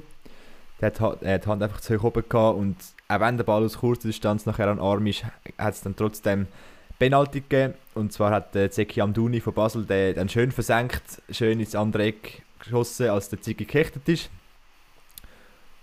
[0.80, 2.76] Der hat, ha- hat die Hand einfach zu hoch oben gehabt und
[3.08, 5.24] auch wenn der Ball aus kurzer Distanz nachher an Arm ist,
[5.58, 6.46] hat es dann trotzdem
[6.98, 7.74] Penalty gegeben.
[7.94, 12.04] Und zwar hat der Zeki Amdouni von Basel den dann schön versenkt, schön ins andere
[12.04, 14.30] Eck geschossen, als der Zeki gehechtet ist.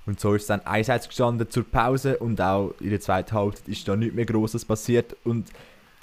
[0.05, 3.67] Und so ist es dann 1-1 gestanden zur Pause und auch in der zweiten Halbzeit
[3.67, 5.15] ist da nichts mehr Grosses passiert.
[5.23, 5.49] Und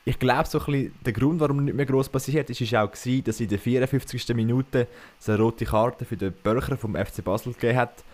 [0.08, 3.40] ich glaube, so der Grund, warum nicht mehr gross passiert ist, ist auch gewesen, dass
[3.40, 4.36] in der 54.
[4.36, 4.86] Minute
[5.18, 8.04] es eine rote Karte für den Börcher vom FC Basel gegeben hat.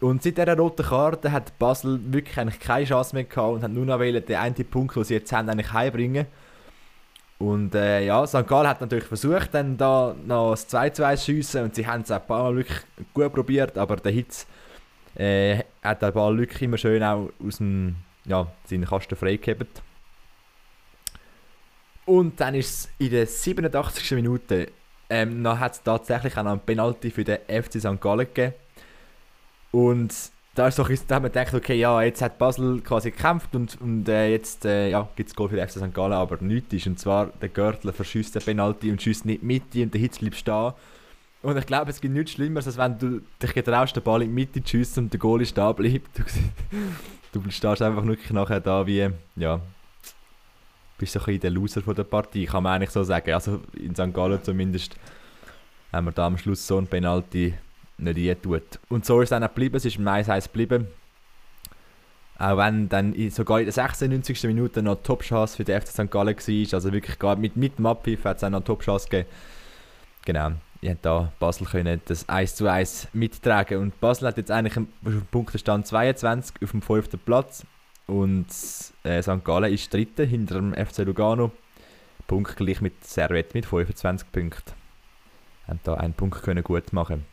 [0.00, 3.70] Und seit dieser roten Karte hat Basel wirklich eigentlich keine Chance mehr gehabt und hat
[3.70, 6.26] nur noch den einen Punkt, den sie jetzt haben, eigentlich heimbringen.
[7.38, 8.46] Und äh, ja, St.
[8.46, 11.86] Gallen hat natürlich versucht, dann da noch das 2 zu 1 zu schiessen und sie
[11.86, 12.78] haben es auch ein paar Mal wirklich
[13.12, 14.46] gut probiert, aber der Hitz
[15.16, 19.82] äh, hat den Ball wirklich immer schön auch aus dem, ja, seinen Kasten freigehabt.
[22.06, 24.12] Und dann ist es in der 87.
[24.12, 24.68] Minute,
[25.10, 28.00] ähm, dann hat es tatsächlich auch noch einen Penalty für den FC St.
[28.00, 28.54] Gallen gegeben.
[29.72, 30.14] Und
[30.54, 33.78] da, ist doch, da hat man gedacht, okay, ja, jetzt hat Basel quasi gekämpft und,
[33.80, 35.92] und äh, jetzt äh, ja, gibt es Goal für den FC St.
[35.92, 36.86] Gallen, aber nichts ist.
[36.86, 40.36] Und zwar der Görtler verschießt den Penalty und schießt nicht mit und der Hitz bleibt
[40.36, 40.72] stehen.
[41.42, 44.28] Und ich glaube, es gibt nichts Schlimmeres, als wenn du dich getraust, den Ball in
[44.28, 46.18] die Mitte zu schiessen und der Goal ist stehen bleibt.
[47.32, 49.60] Du, du stehst einfach wirklich nachher da wie, ja,
[50.98, 53.32] bist so ein der Loser von der Partie, kann man eigentlich so sagen.
[53.32, 54.12] Also in St.
[54.12, 54.96] Gallen zumindest
[55.92, 57.54] haben wir da am Schluss so einen Penalty
[57.98, 58.78] nicht reintut.
[58.88, 60.88] Und so ist es dann auch geblieben, es ist im 1-1 geblieben.
[62.38, 64.44] Auch wenn dann sogar in der 96.
[64.44, 66.10] Minute noch Top-Chance für den FC St.
[66.10, 69.28] Gallen war, also wirklich gerade mit, mit dem Abpfiff hat es auch noch Top-Chance gegeben.
[70.26, 74.50] Genau, ich hätte da Basel können das 1 zu 1 mittragen und Basel hat jetzt
[74.50, 77.10] eigentlich einen Punktestand 22 auf dem 5.
[77.24, 77.64] Platz
[78.06, 78.46] und
[79.02, 79.44] äh, St.
[79.44, 81.52] Gallen ist dritte hinter dem FC Lugano,
[82.26, 84.72] punktgleich mit Servette mit 25 Punkten.
[85.66, 87.26] Haben da einen Punkt können gut machen.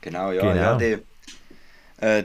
[0.00, 0.42] Genau, ja.
[0.42, 0.54] Genau.
[0.54, 0.98] ja die,
[1.98, 2.24] äh,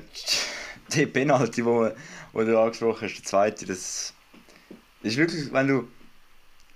[0.93, 1.89] die Penalty, wo,
[2.33, 4.13] wo du angesprochen hast, der zweite, das
[5.01, 5.87] ist wirklich, wenn du.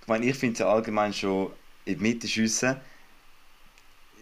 [0.02, 1.52] Ich meine, ich finde es ja allgemein schon
[1.84, 2.76] in die Mitte schiessen,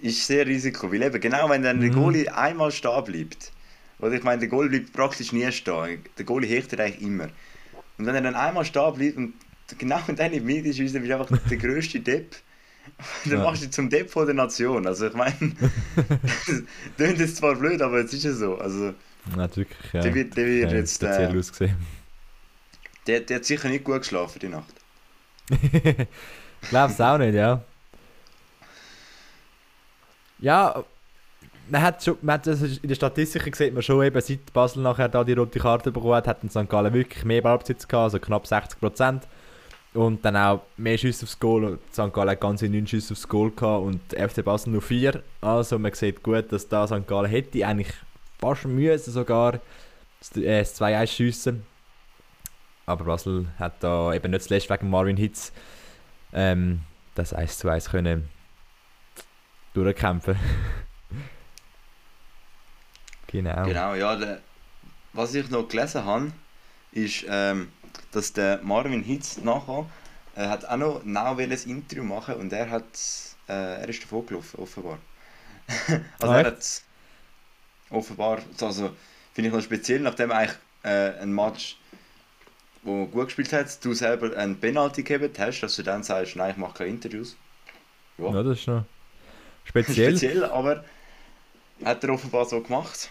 [0.02, 0.90] ist sehr risiko.
[0.92, 1.94] Weil eben, genau wenn dann der Mhm.
[1.94, 3.52] Goalie einmal stehen bleibt,
[3.98, 6.04] oder ich meine, der Goalie bleibt praktisch nie stehen.
[6.18, 7.28] Der Goalie hechtet eigentlich immer.
[7.98, 9.34] Und wenn er dann einmal stehen bleibt und
[9.78, 12.36] genau in deine Mitte schießt, dann bist du einfach der grösste Depp.
[13.24, 13.42] Dann Ja.
[13.42, 14.86] machst du dich zum Depp von der Nation.
[14.86, 15.34] Also ich meine,
[16.36, 16.62] das
[16.96, 18.58] klingt jetzt zwar blöd, aber es ist ja so.
[18.58, 18.94] Also
[19.36, 21.76] Ja, hat wirklich ja, der wird, der wird äh, jetzt, äh, ausgesehen.
[23.06, 24.74] der, der hat sicher nicht gut geschlafen die Nacht.
[25.50, 27.62] ich glaube es auch nicht, ja.
[30.38, 30.84] Ja,
[31.68, 34.82] man hat schon, man hat das in der Statistik sieht man schon eben, seit Basel
[34.82, 36.68] nachher da die rote Karte bekommen hat, hat St.
[36.68, 39.22] Gallen wirklich mehr Ballbesitz gehabt, also knapp 60%.
[39.94, 41.78] Und dann auch mehr Schüsse aufs Goal.
[41.90, 42.12] St.
[42.12, 45.22] Gallen hat ganze 9 Schüsse aufs Goal gehabt und FC Basel nur 4.
[45.40, 47.06] Also man sieht gut, dass da St.
[47.06, 47.92] Gallen hätte eigentlich
[48.38, 49.60] fast müssen sogar
[50.18, 51.66] das äh, 2-1 schiessen.
[52.84, 55.52] Aber Basel hat da eben nicht zuletzt wegen Marvin Hitz
[56.32, 56.82] ähm,
[57.14, 58.28] das 1 zu 1 können
[59.72, 60.36] durchkämpfen.
[63.42, 63.64] genau.
[63.64, 64.16] Genau, ja.
[64.16, 64.40] Der,
[65.12, 66.32] was ich noch gelesen habe,
[66.92, 67.72] ist, ähm,
[68.12, 69.86] dass der Marvin Hitz nachher
[70.36, 72.84] äh, hat auch noch genau ein Interview machen und er hat
[73.48, 74.98] äh, er ist davon gelaufen, offenbar.
[76.20, 76.82] also Ah, er hat
[77.90, 78.90] offenbar, also
[79.32, 81.76] finde ich noch speziell, nachdem er eigentlich äh, ein Match
[82.82, 86.52] wo gut gespielt hat, du selber einen Penalty gegeben hast, dass du dann sagst, nein,
[86.52, 87.36] ich mache keine Interviews.
[88.18, 88.84] Ja, Ja, das ist noch
[89.64, 90.16] speziell.
[90.16, 90.84] speziell, aber
[91.84, 93.10] hat er offenbar so gemacht.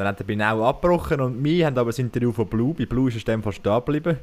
[0.00, 2.72] Dann hat er bei Now abgebrochen und wir haben aber das Interview von Blue.
[2.72, 4.18] Bei Blue ist er dann fast stehen geblieben.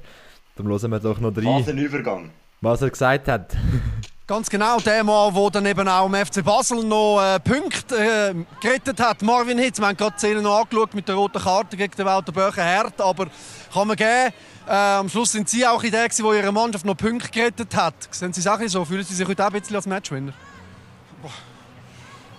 [0.56, 2.32] Dann hören wir doch noch Was rein, ein Übergang.
[2.62, 3.56] was er gesagt hat.
[4.26, 8.34] Ganz genau, der Mann, der dann eben auch im FC Basel noch äh, Punkte äh,
[8.60, 9.22] gerettet hat.
[9.22, 12.06] Marvin Hitz, wir haben gerade die Szene noch angeschaut mit der roten Karte gegen den
[12.08, 13.28] Walter Böcher hart, aber
[13.72, 14.34] kann man geben.
[14.68, 17.94] Äh, am Schluss sind Sie auch in der, wo Ihre Mannschaft noch Punkte gerettet hat.
[18.10, 18.84] Sehen Sie es auch so?
[18.84, 20.34] Fühlen Sie sich heute auch ein bisschen als Matchwinner?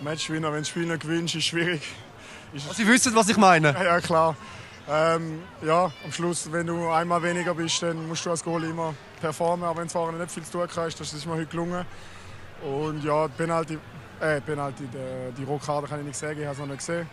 [0.01, 1.83] Matchwinner, wenn du das Spiel nicht gewinnst, ist schwierig.
[2.52, 3.72] Ist Sie wissen, was ich meine.
[3.72, 4.37] ja, ja, klar.
[4.90, 8.94] Ähm, ja, am Schluss, wenn du einmal weniger bist, dann musst du als Goal immer
[9.20, 9.66] performen.
[9.66, 11.84] Aber wenn du vorne nicht viel zu tun hast, das ist mir heute gelungen.
[12.62, 13.78] Und ja, die Penalty,
[14.20, 17.08] äh, Penalty, die, die Rotkarte kann ich nicht sagen, ich habe es noch nicht gesehen.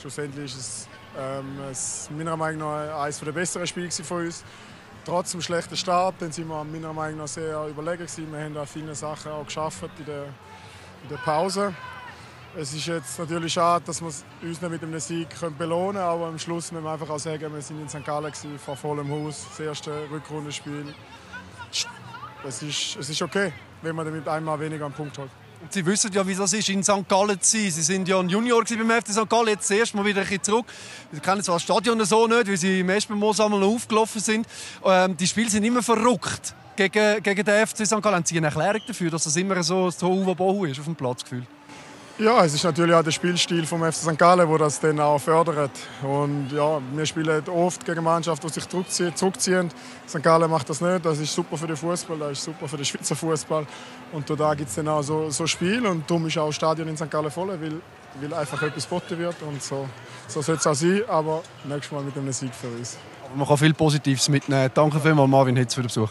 [0.00, 0.88] Schlussendlich ist es,
[1.18, 4.44] ähm, es meiner Meinung nach eines der besseren Spiele von uns.
[5.04, 8.30] Trotz dem schlechten Start, dann sind wir meiner Meinung nach sehr überlegen gewesen.
[8.30, 10.24] Wir haben da viele Sachen auch geschafft in der,
[11.02, 11.74] in der Pause.
[12.56, 16.26] Es ist jetzt natürlich schade, dass wir uns nicht mit einem Sieg belohnen können, aber
[16.28, 18.04] am Schluss müssen wir einfach auch sagen, wir sind in St.
[18.04, 18.32] Gallen
[18.64, 20.86] vor vollem Haus, das erste Rückrundenspiel.
[22.46, 25.30] Es ist, es ist okay, wenn man damit einmal weniger einen Punkt holt.
[25.60, 27.06] Und Sie wissen ja, wie das ist, in St.
[27.06, 27.70] Gallen zu sein.
[27.70, 29.28] Sie sind ja ein Junior beim FC St.
[29.28, 30.66] Gallen, jetzt das erste Mal wieder ein bisschen zurück.
[31.12, 34.46] Sie kennen zwar das Stadion so nicht, weil Sie im ersten Mal einmal aufgelaufen sind.
[34.84, 38.00] Ähm, die Spiele sind immer verrückt gegen, gegen den FC St.
[38.00, 38.16] Gallen.
[38.16, 41.46] Haben Sie eine Erklärung dafür, dass das immer so so Bohu ist auf dem Platzgefühl?
[42.20, 44.18] Ja, es ist natürlich auch der Spielstil vom FC St.
[44.18, 45.70] Gallen, wo das dann auch fördert.
[46.02, 48.68] Und ja, wir spielen oft gegen Mannschaften, die sich
[49.14, 49.70] zurückziehen.
[50.08, 50.20] St.
[50.20, 51.04] Gallen macht das nicht.
[51.04, 53.64] Das ist super für den Fußball, das ist super für den Schweizer Fußball.
[54.10, 56.88] Und da gibt es dann auch so, so Spiel und darum ist auch das Stadion
[56.88, 57.08] in St.
[57.08, 57.80] Gallen voll, weil,
[58.20, 59.40] weil einfach etwas geboten wird.
[59.42, 59.88] Und so,
[60.26, 62.98] so soll es auch sein, aber nächstes Mal mit einem Sieg für uns.
[63.26, 64.68] Aber man kann viel Positives mitnehmen.
[64.74, 66.10] Danke vielmals, Marvin Hitz, für den Besuch.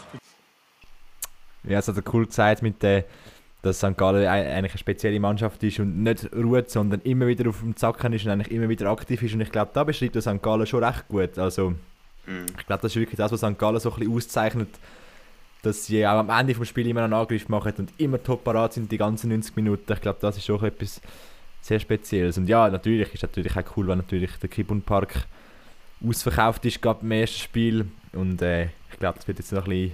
[1.64, 3.04] Ja, es hat er cool gesagt, mit der,
[3.68, 3.96] dass St.
[3.96, 7.76] Gallen ei- eigentlich eine spezielle Mannschaft ist und nicht ruht, sondern immer wieder auf dem
[7.76, 9.34] Zacken ist und eigentlich immer wieder aktiv ist.
[9.34, 10.42] Und ich glaube, da beschreibt der St.
[10.42, 11.38] Gallen schon recht gut.
[11.38, 11.70] Also,
[12.26, 12.46] Mhm.
[12.58, 13.58] ich glaube, das ist wirklich das, was St.
[13.58, 14.68] Gallen so ein bisschen auszeichnet,
[15.62, 18.74] dass sie auch am Ende des Spiels immer einen Angriff machen und immer top parat
[18.74, 19.92] sind die ganzen 90 Minuten.
[19.92, 21.00] Ich glaube, das ist schon etwas
[21.60, 22.38] sehr Spezielles.
[22.38, 25.26] Und ja, natürlich ist natürlich auch cool, wenn natürlich der Kibun Park
[26.06, 27.86] ausverkauft ist, gerade im ersten Spiel.
[28.12, 29.92] Und äh, ich glaube, das wird jetzt noch ein bisschen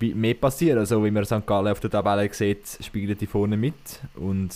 [0.00, 0.78] mehr passieren.
[0.78, 1.46] Also, wie man St.
[1.46, 3.74] Gallen auf der Tabelle sieht, spielen die vorne mit.
[4.14, 4.54] Und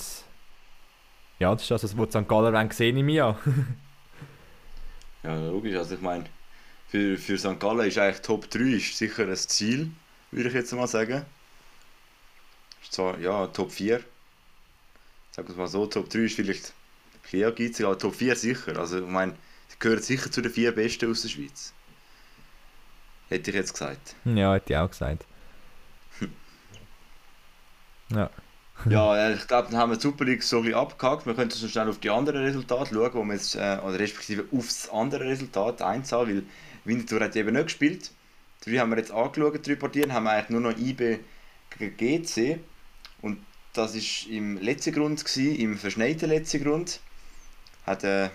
[1.39, 2.29] ja, das ist das, was St.
[2.29, 3.39] Gallen wollen im Jahr.
[5.23, 5.77] Ja, logisch.
[5.77, 6.25] Also ich meine,
[6.89, 7.61] für, für St.
[7.61, 9.91] Gallen ist eigentlich Top 3 ist sicher ein Ziel,
[10.31, 11.25] würde ich jetzt mal sagen.
[12.83, 14.01] Ist zwar, ja, Top 4.
[15.33, 18.35] Sagen wir es mal so, Top 3 ist vielleicht ein bisschen ehrgeizig, aber Top 4
[18.35, 18.79] sicher.
[18.79, 19.33] Also ich meine,
[19.69, 21.73] sie gehören sicher zu den vier Besten aus der Schweiz.
[23.29, 24.17] Hätte ich jetzt gesagt.
[24.25, 25.27] ja, hätte ich auch gesagt.
[28.11, 28.31] Ja.
[28.89, 31.27] Ja, äh, ich glaube, dann haben wir die Super League so ein bisschen abgehakt.
[31.27, 34.47] Wir können so schnell auf die anderen Resultate schauen, wo wir jetzt, äh, oder respektive
[34.57, 36.43] aufs andere Resultat einzahlen, weil
[36.85, 38.11] Winterthur hat eben nicht gespielt.
[38.65, 41.19] Die haben wir jetzt angeschaut, die Partieren, haben wir eigentlich nur noch IB
[41.79, 42.59] gegen GC.
[43.23, 43.39] Und
[43.73, 47.01] das war im letzten Grund, gewesen, im verschneiten letzten Grund.
[47.87, 48.31] Hat äh,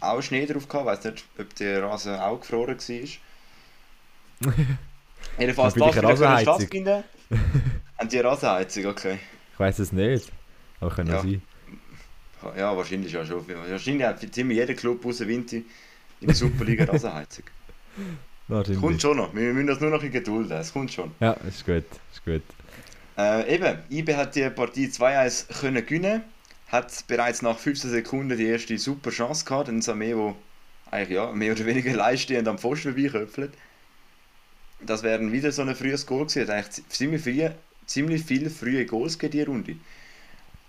[0.00, 3.08] auch Schnee drauf gehabt, weiß nicht, ob der Rasen auch gefroren war.
[5.38, 7.04] Jedenfalls, das wieder stattfinden.
[7.98, 9.18] Haben die Rasenheizung, okay.
[9.52, 10.32] Ich weiß es nicht.
[10.80, 11.20] Aber kann ja.
[11.20, 11.42] Sein.
[12.56, 13.46] Ja, wahrscheinlich ja schon.
[13.48, 15.64] Wahrscheinlich hat ziemlich jeder Club außer Winti
[16.20, 17.44] in der Superliga Rasenheizung.
[18.48, 18.82] Wahrscheinlich.
[18.82, 19.34] Kommt schon noch.
[19.34, 20.60] Wir müssen das nur noch in Geduld haben.
[20.60, 21.12] Es kommt schon.
[21.20, 21.84] Ja, ist gut.
[22.12, 22.42] Ist gut.
[23.16, 26.22] Äh, eben, IB hat die Partie 2-1 können gewinnen.
[26.68, 29.68] Hat bereits nach 15 Sekunden die erste super Chance gehabt.
[29.68, 30.36] Dann Samé, wo
[30.90, 33.52] eigentlich ja, mehr oder weniger leistend am Pfosten vorbeiköpfelt.
[34.80, 36.42] Das wäre wieder so ein frühes Goal gewesen.
[36.42, 37.48] Hat eigentlich ziemlich, früh,
[37.86, 39.76] ziemlich viele frühe Goals gegeben, die Runde.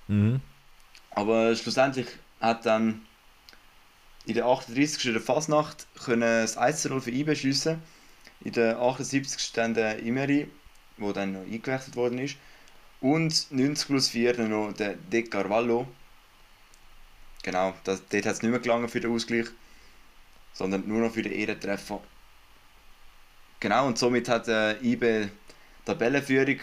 [0.08, 0.42] Mhm.
[1.12, 2.08] Aber schlussendlich
[2.40, 3.02] hat dann
[4.26, 5.14] in der 38.
[5.14, 7.82] der Fasnacht können das 1-0 für IB schiessen.
[8.42, 9.54] In der 78.
[9.54, 10.48] dann der Imeri,
[10.98, 12.38] wo dann noch eingewechselt worden ist.
[13.02, 15.88] Und 90 plus 4 dann noch der De Carvalho.
[17.44, 19.46] Genau, das, dort hat es nicht mehr gelangen für den Ausgleich,
[20.54, 22.02] sondern nur noch für den Ehrentreffer.
[23.60, 25.30] Genau, und somit hat äh, IB
[25.86, 26.60] Tabellenführung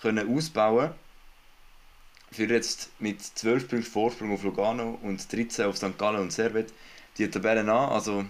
[0.00, 0.92] können ausbauen
[2.30, 5.96] für jetzt mit 12 Punkten Vorsprung auf Lugano und 13 auf St.
[5.98, 6.72] Gallen und Servet
[7.16, 7.68] die Tabelle an.
[7.68, 8.24] Also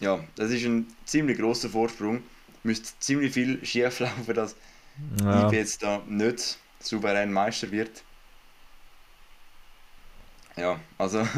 [0.00, 2.22] ja, das ist ein ziemlich großer Vorsprung.
[2.62, 4.56] Müsste ziemlich viel schief laufen, dass
[5.20, 5.48] Ja.
[5.48, 8.04] IB jetzt da nicht souverän Meister wird.
[10.56, 11.26] Ja, also.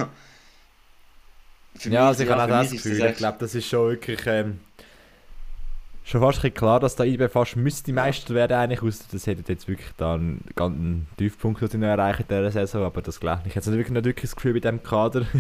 [1.85, 3.05] Ja, also ich habe auch das Gefühl.
[3.05, 4.61] Ich glaube, das ist schon wirklich ähm,
[6.05, 9.43] schon fast ein klar, dass der IB fast müsste Meister werden eigentlich, ausser das hätte
[9.51, 13.43] jetzt wirklich da einen ganz einen Tiefpunkt noch erreichen in dieser Saison, aber das glaube
[13.47, 13.55] ich.
[13.55, 15.27] Jetzt wirklich nicht wirklich das Gefühl bei diesem Kader.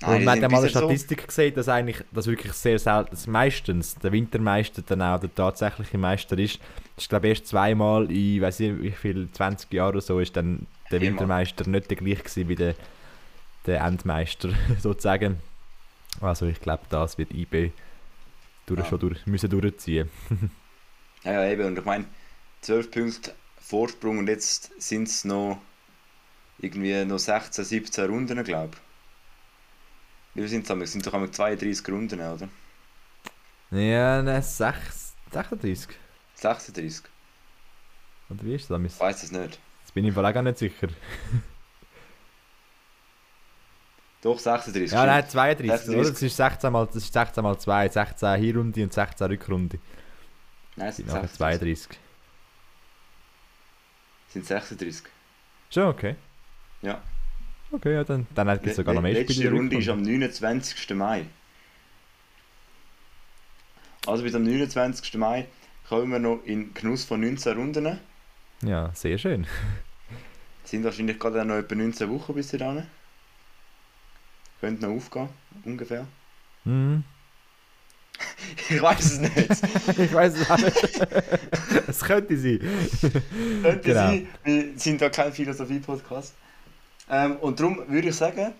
[0.00, 2.78] Nein, und man hat mal eine jetzt so- Statistik gesehen, dass eigentlich das wirklich sehr
[2.78, 6.60] selten, dass meistens der Wintermeister dann auch der tatsächliche Meister ist.
[6.94, 10.20] Das ist glaube ich erst zweimal in, weiß ich wie viel, 20 Jahren oder so,
[10.20, 11.00] ist dann der.
[11.00, 12.74] Wintermeister nicht der gleiche gewesen wie der,
[13.66, 15.36] der Endmeister sozusagen.
[16.20, 17.72] Also ich glaube, das wird IB
[18.68, 18.86] durch, Ja.
[18.86, 20.10] schon durch, müssen durchziehen.
[21.24, 21.64] Ja, ja, eben.
[21.66, 22.06] Und ich meine,
[22.60, 25.60] 12 Punkte Vorsprung und jetzt sind es noch
[26.58, 28.76] irgendwie noch 16, 17 Runden, glaube
[30.34, 30.42] ich.
[30.42, 30.92] Wie sind es?
[30.92, 32.48] Sind doch einmal 32 Runden, oder?
[33.70, 35.98] Ja, ne, 6, 36.
[36.34, 37.04] 36?
[38.30, 38.80] Oder wie ist das?
[38.82, 39.60] Ich weiß es nicht.
[39.82, 40.88] Jetzt bin ich im Fall auch gar nicht sicher.
[44.22, 44.90] Doch, 36.
[44.92, 45.32] Ja, nein, stimmt.
[45.32, 45.94] 32, 36.
[46.00, 46.10] oder?
[46.10, 49.78] Das ist 16 mal, das ist 16 mal 2, 16 Hinrunde und 16 Rückrunde.
[50.76, 51.88] Nein, es sind sind nachher 36.
[51.88, 51.98] 32.
[54.30, 55.02] sind 36.
[55.70, 56.16] Schon okay.
[56.82, 57.00] Ja.
[57.70, 59.48] Okay, ja, dann, dann gibt es sogar noch mehr Die letzte Spiele.
[59.48, 60.90] in der Runde ist am 29.
[60.96, 61.26] Mai.
[64.06, 65.14] Also bis am 29.
[65.14, 65.46] Mai
[65.88, 67.98] kommen wir noch in Genuss von 19 Runden.
[68.62, 69.46] Ja, sehr schön.
[70.64, 72.86] Sind wahrscheinlich gerade noch etwa 19 Wochen bis dahin.
[74.60, 75.28] Könnte noch aufgehen,
[75.64, 76.06] ungefähr.
[76.64, 77.04] Mhm.
[78.68, 79.36] Ich weiß es nicht.
[79.98, 81.00] ich weiß es auch nicht.
[81.88, 82.60] es könnte sein.
[83.62, 84.06] Könnte Genau.
[84.08, 84.26] sein.
[84.44, 86.34] Wir sind da kein Philosophie-Podcast.
[87.10, 88.52] Ähm, und darum würde ich sagen,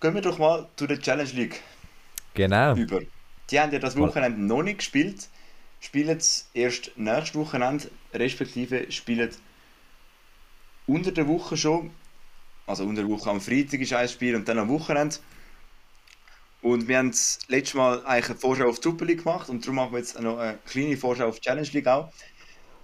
[0.00, 1.60] gehen wir doch mal zu der Challenge League
[2.34, 2.74] Genau.
[2.76, 3.00] über.
[3.50, 5.28] Die haben ja das Wochenende noch nicht gespielt,
[5.80, 9.30] spielen es erst nächstes Wochenende, respektive spielen
[10.86, 11.90] unter der Woche schon.
[12.66, 15.16] Also unter der Woche am Freitag ist ein Spiel und dann am Wochenende.
[16.62, 19.64] Und wir haben das letzte Mal eigentlich eine Vorschau auf die Super League gemacht und
[19.64, 22.12] darum machen wir jetzt noch eine kleine Vorschau auf die Challenge League auch.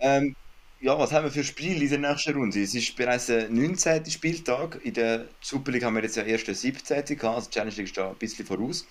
[0.00, 0.36] Ähm,
[0.80, 2.60] ja, was haben wir für Spiele in der nächsten Runde?
[2.60, 4.04] Es ist bereits der 19.
[4.10, 4.80] Spieltag.
[4.82, 7.04] In der Super League haben wir jetzt ja erst den 17.
[7.04, 8.86] gehabt, also die Challenge League ist da ein bisschen voraus.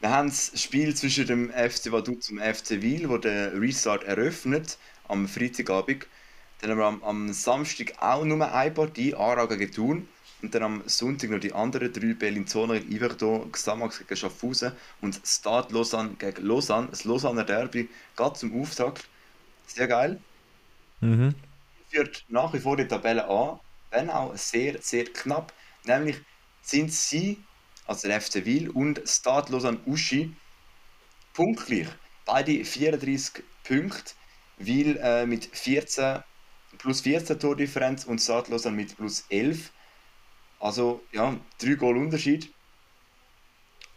[0.00, 4.04] Wir haben das Spiel zwischen dem FC Vaduz und dem FC Wil, wo der Restart
[4.04, 4.76] eröffnet,
[5.08, 6.06] am Freitagabend.
[6.60, 10.08] Dann haben wir am, am Samstag auch nur eine Partie, Aarau gegen Thun.
[10.42, 15.20] Und dann am Sonntag noch die anderen drei, Bellinzona gegen Yverdon, Xamax gegen Schaffhausen und
[15.24, 16.88] Stade Lausanne gegen Lausanne.
[16.90, 19.08] Das Lausanner Derby geht zum Auftakt.
[19.68, 20.20] Sehr geil.
[21.00, 21.34] Mhm.
[21.90, 25.52] Führt nach wie vor die Tabelle an, wenn auch sehr, sehr knapp.
[25.84, 26.16] Nämlich
[26.62, 27.38] sind sie,
[27.86, 30.34] also der FC Wil und Stade Lausanne Uschi,
[31.34, 31.88] punktgleich.
[32.24, 34.14] Beide 34 Punkte.
[34.58, 36.22] Wil äh, mit 14
[36.78, 39.70] plus 14 Tordifferenz und Stade Lausanne mit plus 11.
[40.62, 42.52] Also ja, drei Goal Unterschied.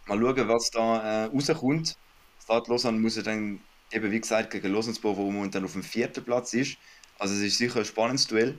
[0.07, 1.95] Mal schauen, was da äh, rauskommt.
[2.43, 6.23] Stade Lausanne muss ja dann eben wie gesagt gegen Lausanne-Bo, wo momentan auf dem vierten
[6.23, 6.77] Platz ist.
[7.19, 8.57] Also es ist sicher ein spannendes Duell.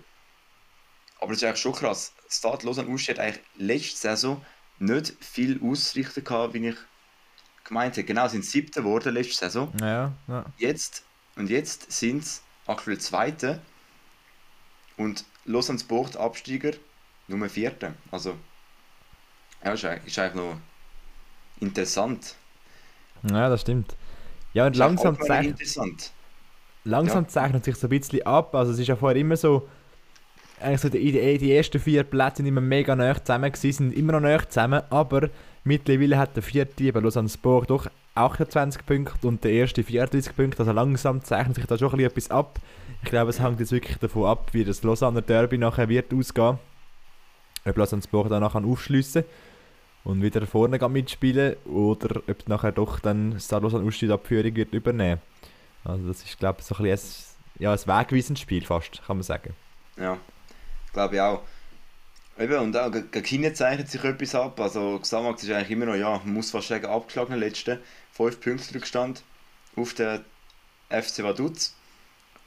[1.19, 2.13] Aber es ist eigentlich schon krass.
[2.29, 4.45] Stade Lausanne hat eigentlich letzte Saison
[4.79, 6.77] nicht viel ausrichten gehabt, wie ich
[7.65, 8.05] gemeint habe.
[8.05, 9.73] Genau, sind siebter geworden letzte Saison.
[9.81, 10.45] Ja, ja.
[10.59, 13.61] Jetzt und jetzt sind es aktuell Zweite
[14.97, 16.73] und Lausanne Sport Absteiger
[17.29, 17.95] Nummer Vierte.
[18.11, 18.35] Also
[19.65, 20.57] ja, ist, eigentlich- ist eigentlich noch
[21.61, 22.35] interessant.
[23.29, 23.97] Ja, das stimmt.
[24.53, 26.13] Ja, und Ist langsam, allgemein zeich interessant.
[26.85, 27.29] langsam Ja.
[27.29, 28.55] zeichnet sich so ein bisschen ab.
[28.55, 29.69] Also es ist ja vorher immer so,
[30.61, 33.93] eigentlich so die, die, die ersten vier Plätze sind immer mega nah zusammen gewesen, sind
[33.97, 35.29] immer noch nah zusammen, aber
[35.65, 40.35] mittlerweile hat der vierte, eben Lausanne Sport, doch auch 20 Punkte und der erste 34
[40.35, 40.61] Punkte.
[40.61, 42.59] Also langsam zeichnet sich da schon ein bisschen etwas ab.
[43.03, 46.59] Ich glaube, es hängt jetzt wirklich davon ab, wie das Lausanne Derby nachher wird ausgehen.
[47.67, 49.25] Ob Lausanne Sport dann nachher aufschliessen
[50.05, 55.21] und wieder vorne mitspielen oder ob nachher doch dann das Lausanne Ausstieg Abführung wird übernehmen.
[55.85, 56.99] Also das ist glaube ich so ein, ein,
[57.59, 59.55] ja, ein wegweisendes Spiel fast, kann man sagen.
[59.97, 60.19] Ja,
[60.93, 61.43] glaube ich auch.
[62.39, 64.61] Eben, und auch gegen China zeichnet sich etwas ab.
[64.61, 67.79] Also Xamax ist eigentlich immer noch, ja, man muss fast sagen, abgeschlagen letzten
[68.13, 69.23] 5 Punkte Rückstand
[69.75, 70.21] auf den
[70.91, 71.75] FC Vaduz.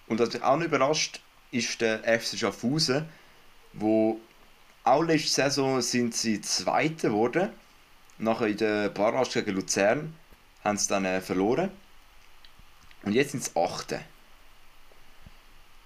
[0.08, 3.06] Und was mich auch noch überrascht, ist der FC Schaffhausen,
[3.74, 4.20] wo
[4.94, 7.50] auch letzte Saison sind sie Zweite geworden.
[8.18, 10.14] Nachher in der Barrage gegen Luzern
[10.64, 11.70] haben sie dann äh, verloren.
[13.04, 14.02] Und jetzt sind sie Achte.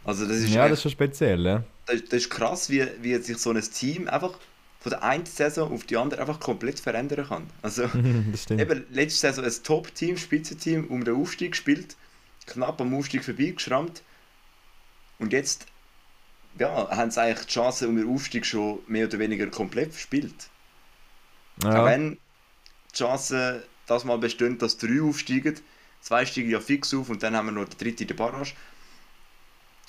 [0.04, 1.64] Also das ist, Ja, echt- das ist schon speziell, ja.
[1.86, 4.38] das, das ist krass, wie, wie sich so ein Team einfach
[4.80, 7.50] von der einen Saison auf die andere einfach komplett verändern kann.
[7.62, 7.84] Also
[8.32, 8.60] das stimmt.
[8.62, 11.96] eben letzte Saison ein Top-Team, Spitzenteam um den Aufstieg gespielt,
[12.48, 14.02] knapp am Aufstieg vorbeigeschrammt
[15.20, 15.68] und jetzt
[16.60, 20.50] ja, haben sie eigentlich die Chance um den Aufstieg schon mehr oder weniger komplett verspielt.
[21.64, 21.86] Auch Ja.
[21.86, 22.14] wenn
[22.92, 25.60] die Chance das mal bestehen, dass drei aufsteigen,
[26.02, 28.54] zwei steigen ja fix auf und dann haben wir noch den dritten in der Barrage.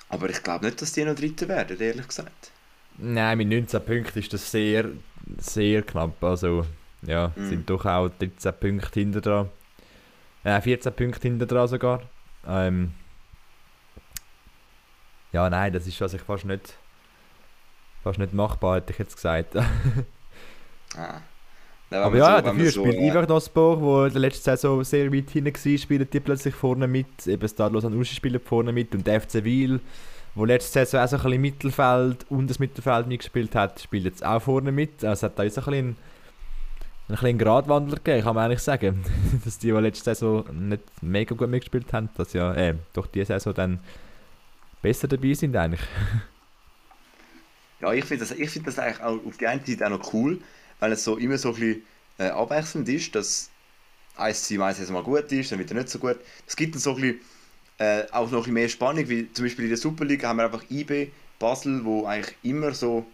[0.08, 2.50] Aber ich glaube nicht, dass die noch Dritte werden, ehrlich gesagt.
[2.98, 4.90] Nein, mit 19 Punkten ist das sehr,
[5.38, 6.22] sehr knapp.
[6.22, 6.64] Also,
[7.02, 7.48] ja, Mhm.
[7.48, 9.48] sind doch auch 13 Punkte hinter dran.
[10.44, 12.02] Äh, 14 Punkte hinter dran sogar.
[12.46, 12.92] Ähm,
[15.34, 16.74] ja, nein, das ist also fast nicht,
[18.04, 19.54] fast nicht machbar, hätte ich jetzt gesagt.
[20.96, 21.20] Ah.
[21.90, 25.28] Aber ja, so- dafür so, spielt äh, Iverdospor, wo in der letzten Saison sehr weit
[25.30, 27.26] hinten war, spielen die plötzlich vorne mit.
[27.26, 29.80] Eben Stadlos an Uschi spielen vorne mit und der FC Wil,
[30.36, 34.24] wo letzte Saison auch so ein bisschen Mittelfeld und das Mittelfeld mitgespielt hat, spielt jetzt
[34.24, 35.04] auch vorne mit.
[35.04, 35.96] Also es hat da jetzt ein bisschen
[37.08, 39.04] einen kleinen Gradwandler gegeben, kann man eigentlich sagen.
[39.44, 43.26] dass die, die letzte Saison nicht mega gut mitgespielt haben, dass ja, äh, doch diese
[43.26, 43.80] Saison dann
[44.84, 45.80] besser dabei sind eigentlich.
[47.80, 50.40] Ja, ich finde das, find das eigentlich auch auf die eine Seite auch noch cool,
[50.80, 51.82] weil es so immer so ein bisschen
[52.16, 53.50] äh, abwechselnd ist, dass
[54.16, 56.16] ein Team meistens mal gut ist, dann wieder nicht so gut.
[56.46, 57.20] Es gibt dann so ein bisschen,
[57.76, 60.44] äh, auch noch ein bisschen mehr Spannung, wie zum Beispiel in der Superliga haben wir
[60.44, 63.04] einfach IB, Basel, wo eigentlich immer so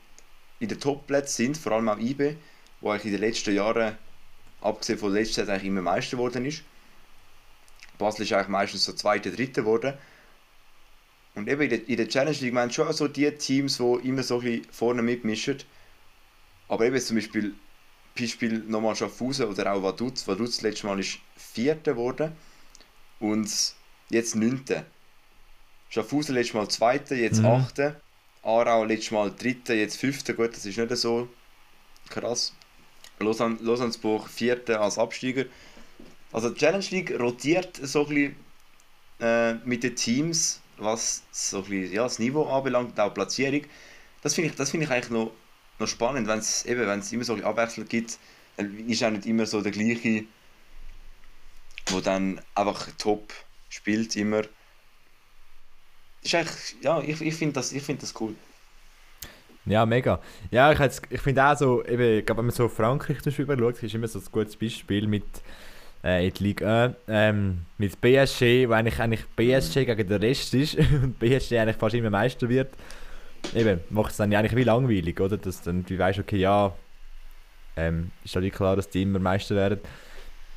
[0.60, 2.36] in den Top-Plätzen sind, vor allem auch IB,
[2.80, 3.96] wo eigentlich in den letzten Jahren,
[4.60, 6.62] abgesehen von der letzten Saison, eigentlich immer Meister geworden ist.
[7.98, 9.94] Basel ist eigentlich meistens so Zweiter, Dritter geworden.
[11.40, 14.22] Und eben in der, in der Challenge League, haben schon so die Teams, die immer
[14.22, 15.56] so ein bisschen vorne mitmischen.
[16.68, 17.54] Aber eben zum Beispiel,
[18.18, 20.28] Beispiel nochmal Schaffhausen oder auch Vaduz.
[20.28, 22.32] Vaduz letztes Mal ist Vierter geworden
[23.20, 23.50] und
[24.10, 24.84] jetzt Neunter.
[25.88, 27.46] Schaffhausen letztes Mal Zweiter, jetzt Mhm.
[27.46, 28.00] Achter.
[28.42, 30.34] Aarau letztes Mal Dritter, jetzt Fünfter.
[30.34, 31.26] Gut, das ist nicht so
[32.10, 32.52] krass.
[33.18, 33.58] Lausanne,
[34.28, 35.46] Vierter als Absteiger.
[36.32, 38.36] Also die Challenge League rotiert so ein bisschen
[39.20, 43.62] äh, mit den Teams, was so bisschen, ja, das Niveau anbelangt, auch die Platzierung.
[44.22, 45.32] Das finde ich, das finde ich eigentlich noch,
[45.78, 48.18] noch spannend, wenn es eben, wenn es immer so Abwechslung gibt,
[48.56, 50.24] dann ist auch nicht immer so der gleiche,
[51.88, 53.32] wo dann einfach top
[53.68, 54.42] spielt immer.
[56.22, 56.32] Ist
[56.82, 58.34] ja, ich, ich finde das, find das cool.
[59.66, 60.20] Ja, mega.
[60.50, 63.94] Ja, ich, ich finde auch so, eben, wenn man so Frankreich zum Beispiel schaut, ist
[63.94, 65.24] immer so ein gutes Beispiel mit
[66.04, 70.54] äh, in der Liga 1, ähm, mit PSG, wo eigentlich, eigentlich PSG gegen den Rest
[70.54, 72.74] ist und PSG eigentlich fast immer Meister wird.
[73.54, 75.36] Eben, macht es dann eigentlich wie langweilig, oder?
[75.36, 76.74] Dass dann du weißt, okay, ja,
[77.76, 79.80] ähm, ist halt klar, dass die immer Meister werden.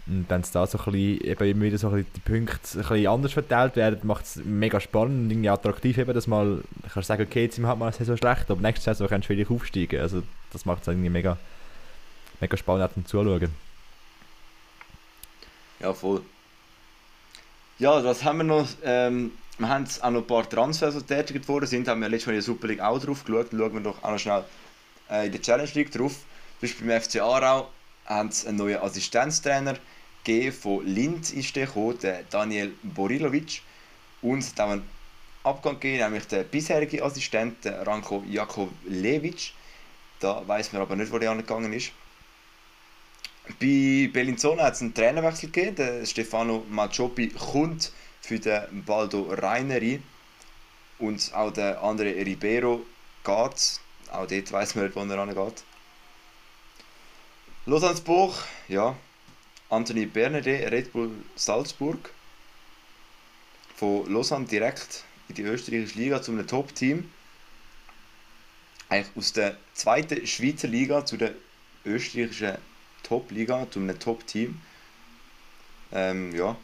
[0.06, 2.56] Und wenn es da so ein bisschen, eben immer wieder so ein bisschen die Punkte
[2.56, 6.62] ein bisschen anders verteilt werden, macht es mega spannend und irgendwie attraktiv, eben, dass mal,
[6.82, 9.34] kannst du sagen, okay, jetzt halt mal eine Saison schlecht, aber nächste Saison kannst du
[9.34, 10.02] vielleicht aufsteigen.
[10.02, 11.38] Also das macht es irgendwie mega,
[12.42, 13.50] mega spannend zum Zuschauen.
[15.84, 16.22] Ja, voll.
[17.78, 18.70] Ja, was haben wir noch?
[18.86, 21.90] Ähm, wir haben auch noch ein paar Transfers, die getätigt worden sind.
[21.90, 23.48] Haben wir letztes Mal in der Super League auch drauf geschaut.
[23.52, 24.46] Schauen wir doch auch noch schnell
[25.10, 26.14] äh, in der Challenge League drauf.
[26.14, 27.68] Zum Beispiel beim FC Aarau
[28.06, 29.76] haben sie einen neuen Assistenztrainer
[30.24, 30.54] gegeben.
[30.54, 33.62] Von Linz ist der gekommen, der Daniel Borilovic.
[34.22, 34.88] Und es hat auch einen
[35.44, 39.52] Abgang gegeben, nämlich der bisherige Assistent, Ranko Jakovlevic.
[40.22, 41.92] Da weiß man aber nicht, wo der angegangen ist.
[43.46, 45.76] Bei Bellinzona hat es einen Trainerwechsel gegeben.
[45.76, 47.92] Der Stefano Maccioppi kommt
[48.22, 50.02] für den Baldo Reineri.
[51.00, 52.86] Und auch der andere Ribeiro
[53.24, 53.80] geht.
[54.12, 55.64] Auch dort weiß man nicht, wo er angeht.
[57.66, 58.36] Lausanne-Buch,
[58.70, 58.96] ja.
[59.70, 62.12] Anthony Bernardet, Red Bull Salzburg.
[63.76, 67.12] Von Lausanne direkt in die österreichische Liga zu einem Top-Team.
[68.88, 71.34] Eigentlich aus der zweiten Schweizer Liga zu der
[71.86, 72.58] österreichischen
[73.14, 74.60] Top-Liga, zu einem Top-Team.
[75.92, 76.58] Ähm, ja.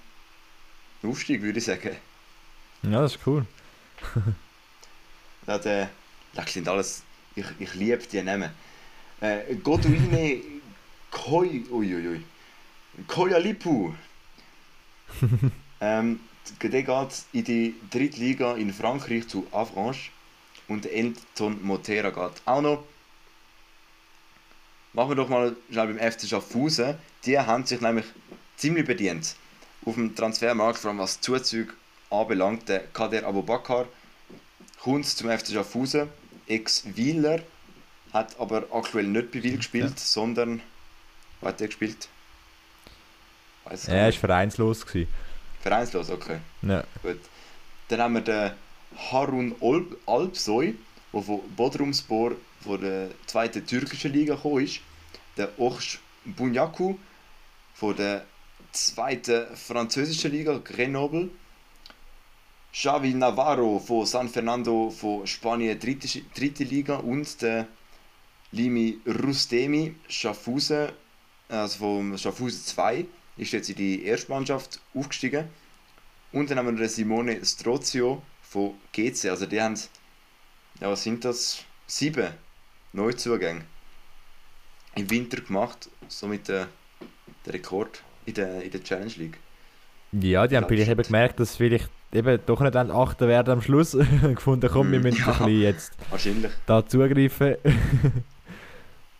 [1.03, 1.95] Ein Aufstieg würde ich sagen.
[2.81, 3.45] Ja, das ist cool.
[5.47, 5.89] Ja, der,
[6.35, 7.01] das sind alles.
[7.35, 8.51] Ich, ich liebe die Namen.
[9.19, 10.41] Äh, Goduine
[11.09, 11.63] Koi.
[11.71, 12.21] Uiuiui.
[13.07, 13.93] Koyalipu.
[15.81, 16.19] ähm,
[16.61, 20.11] der geht in die dritte Liga in Frankreich zu Avranches.
[20.67, 22.83] Und Elton Motera geht auch noch.
[24.93, 26.95] Machen wir doch mal schnell beim FC Schaffhausen.
[27.25, 28.05] Die haben sich nämlich
[28.57, 29.35] ziemlich bedient.
[29.85, 31.73] Auf dem Transfermarkt, vor allem was Zuzüge
[32.09, 33.87] anbelangt, der Kader Abubakar
[34.81, 36.09] kommt zum FC Schaffhausen,
[36.47, 37.41] ex-Wieler,
[38.13, 39.97] hat aber aktuell nicht bei Wiel gespielt, ja.
[39.97, 40.61] sondern
[41.41, 42.07] wo hat er gespielt?
[43.65, 44.85] Weiss er war vereinslos.
[44.85, 45.09] Gewesen.
[45.61, 46.39] Vereinslos, okay.
[46.61, 46.83] Ja.
[47.03, 47.19] Gut.
[47.89, 48.51] Dann haben wir den
[49.11, 49.55] Harun
[50.05, 50.75] Alpsoy,
[51.13, 52.31] der von Bodrumspor
[52.61, 54.81] von der zweiten türkischen Liga gekommen ist.
[55.37, 56.95] Der Ochs Bunyaku
[57.73, 58.25] von der
[58.71, 61.29] zweiten französischen Liga, Grenoble.
[62.71, 66.97] Xavi Navarro von San Fernando von Spanien, dritte, dritte Liga.
[66.97, 67.67] Und der
[68.51, 70.89] Limi Rustemi, Schaffhausen,
[71.47, 73.05] also vom Schaffhausen 2,
[73.37, 75.49] ist jetzt in die Erstmannschaft aufgestiegen.
[76.31, 79.29] Und dann haben wir den Simone Strozio von GC.
[79.29, 79.79] Also die haben,
[80.79, 81.63] ja was sind das?
[81.87, 82.31] Sieben
[82.93, 83.61] Neuzugänge
[84.95, 85.89] im Winter gemacht.
[86.07, 86.67] Somit der,
[87.45, 89.37] der Rekord in der, in der Challenge League.
[90.11, 93.91] Ja, die haben vielleicht eben gemerkt, dass vielleicht eben doch nicht achten werden am Schluss.
[94.21, 96.51] gefunden, komm, wir müssen ja, ein bisschen jetzt wahrscheinlich.
[96.65, 97.55] da zugreifen.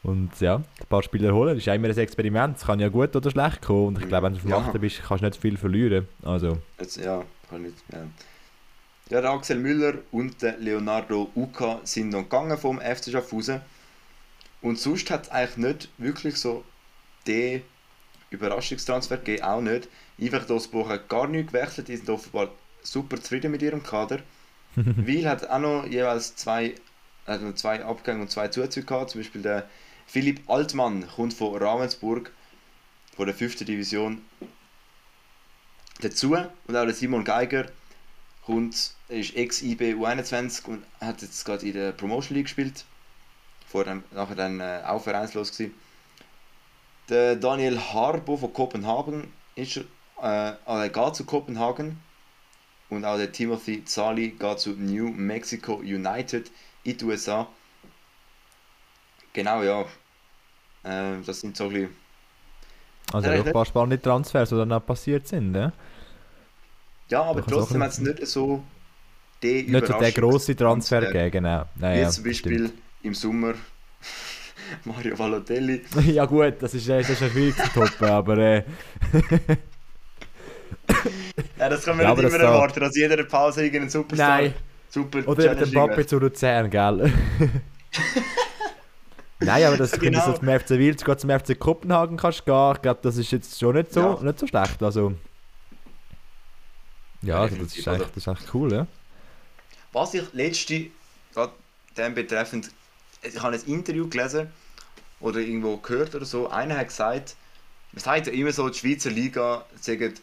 [0.02, 2.58] Und ja, ein paar Spieler holen, das ist ja immer ein Experiment.
[2.58, 3.88] Es kann ja gut oder schlecht kommen.
[3.88, 4.80] Und ich glaube, wenn du auf dem ja.
[4.80, 6.08] bist, kannst du nicht viel verlieren.
[6.24, 6.58] Also.
[6.80, 7.76] Jetzt, ja, kann nicht.
[7.92, 8.00] Ja.
[9.10, 13.62] Ja, der Axel Müller und der Leonardo Uca sind noch gegangen vom FC Schaffhausen.
[14.62, 16.64] Und sonst hat es eigentlich nicht wirklich so
[17.26, 17.64] den
[18.30, 19.88] Überraschungstransfer gegeben, auch nicht.
[20.22, 22.52] Einfach Dosbo hat gar nicht gewechselt, die sind offenbar
[22.84, 24.20] super zufrieden mit ihrem Kader.
[24.76, 26.76] Weil hat auch noch jeweils zwei,
[27.26, 29.68] also zwei Abgänge und zwei Zuzüge gehabt, zum Beispiel der
[30.06, 32.32] Philipp Altmann kommt von Ravensburg,
[33.16, 33.66] von der 5.
[33.66, 34.22] Division
[36.02, 36.34] dazu.
[36.34, 37.66] Und auch der Simon Geiger
[38.50, 42.84] kommt, ist ex-IB U21 und hat jetzt gerade in der Promotion League gespielt.
[43.68, 45.76] Vor dem, nachher dann äh, auch vereinslos gewesen.
[47.10, 49.84] Der Daniel Harbo von Kopenhagen ist, äh,
[50.66, 52.00] also geht zu Kopenhagen.
[52.90, 56.50] Und auch der Timothy Zali geht zu New Mexico United
[56.84, 57.48] in die USA.
[59.34, 59.82] Genau, ja.
[60.84, 61.96] Äh, das sind so ein bisschen.
[63.14, 65.72] Also, doch ein paar spannende Transfers, die dann auch passiert sind, ne?
[67.10, 68.64] Ja, aber trotzdem hat es nicht so
[69.42, 71.66] den Nicht so der grosse Transfer gegeben, genau.
[71.76, 72.74] Naja, Wie zum Beispiel stimmt.
[73.04, 73.54] im Sommer
[74.86, 75.82] Mario Balotelli.
[76.08, 78.38] ja gut, das ist, das ist schwierig zu toppen, aber...
[78.38, 78.64] Äh,
[81.58, 84.42] ja, das kann man ja, nicht immer erwarten, dass jeder Pause irgendeinen Superstar...
[84.42, 84.54] Nein.
[84.92, 87.14] Super Oder der Papi zu Luzern, gell?
[89.40, 90.26] Nein, aber das, genau.
[90.26, 93.60] wenn du zum FC Wild zum FC Kopenhagen kannst gehen, ich glaube, das ist jetzt
[93.60, 94.20] schon nicht so, ja.
[94.24, 94.82] nicht so schlecht.
[94.82, 95.14] Also,
[97.22, 98.88] ja, also das, ist echt, das ist echt cool, ja.
[99.92, 100.88] Was ich letzte,
[101.34, 101.54] gerade
[101.98, 102.72] dem betreffend,
[103.22, 104.50] ich habe ein Interview gelesen
[105.20, 107.36] oder irgendwo gehört oder so, einer hat gesagt,
[107.92, 110.14] man sagt ja immer so, die Schweizer Liga sagen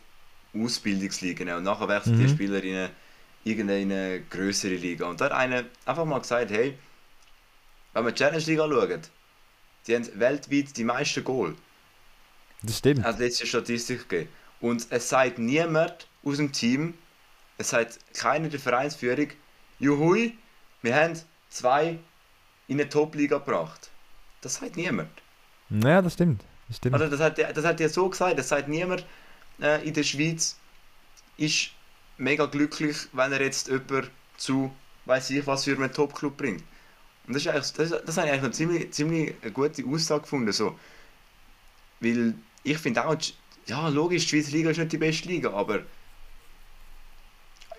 [0.54, 2.26] Ausbildungsliga und nachher wechseln mhm.
[2.26, 2.90] die Spieler in eine,
[3.44, 5.06] irgendeine größere Liga.
[5.06, 6.78] Und da hat einer einfach mal gesagt, hey,
[7.92, 9.00] wenn wir die Challenge League anschauen,
[9.86, 11.54] die haben weltweit die meisten Goal.
[12.62, 13.04] Das stimmt.
[13.04, 14.30] Hat letzte Statistik gegeben.
[14.60, 16.94] Und es sagt niemand aus dem Team,
[17.56, 19.28] es sagt keiner der Vereinsführung,
[19.78, 20.36] juhui,
[20.82, 21.18] wir haben
[21.48, 21.98] zwei
[22.68, 23.90] in eine Top-Liga gebracht.
[24.40, 25.10] Das sagt niemand.
[25.68, 26.44] Naja, das stimmt.
[26.68, 26.94] Das, stimmt.
[26.94, 29.06] Also das, hat, das hat ja so gesagt, das sagt niemand
[29.60, 30.56] äh, in der Schweiz
[31.36, 31.70] ist
[32.18, 34.74] mega glücklich, wenn er jetzt jemanden zu,
[35.04, 36.64] weiß ich was, für einen Top-Club bringt.
[37.26, 40.22] Und das, ist eigentlich, das, das habe ich eigentlich eine ziemlich, ziemlich eine gute Aussage
[40.22, 40.52] gefunden.
[40.52, 40.78] So.
[42.00, 43.16] Weil ich finde auch,
[43.66, 45.82] ja, logisch, die Schweizer Liga ist nicht die beste Liga, aber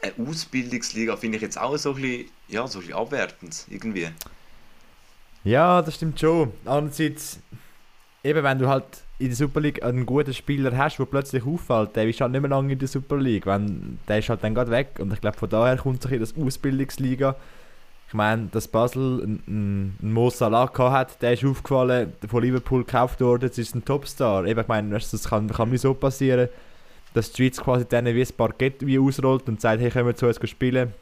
[0.02, 4.08] eine Ausbildungsliga finde ich jetzt auch so ein bisschen, ja, so ein bisschen abwertend irgendwie.
[5.44, 6.52] Ja, das stimmt schon.
[6.66, 7.40] Andererseits,
[8.24, 8.86] eben wenn du halt
[9.20, 12.42] in der Super League einen guten Spieler hast, der plötzlich auffällt, der ist halt nicht
[12.42, 13.46] mehr lange in der Super League.
[13.46, 15.00] Wenn, der ist halt dann gerade weg.
[15.00, 17.36] Und ich glaube, von daher kommt sich das Ausbildungsliga
[18.08, 23.20] ich meine, dass Basel einen, einen Mo Salah hat, der ist aufgefallen, von Liverpool gekauft
[23.20, 24.46] worden, jetzt ist ein Topstar.
[24.46, 26.48] Eben, ich meine, das kann, kann nicht so passieren,
[27.18, 30.16] dass die Schweiz quasi denen wie ein Parkett wie ausrollt und sagt, hey, können wir
[30.16, 30.94] zu uns spielen.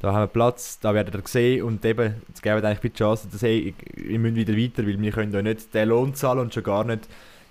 [0.00, 3.28] Da haben wir Platz, da werdet ihr gesehen und eben, es geben eigentlich die Chance,
[3.30, 6.54] dass hey, wir müssen wieder weiter, weil wir können ja nicht den Lohn zahlen und
[6.54, 7.08] schon gar nicht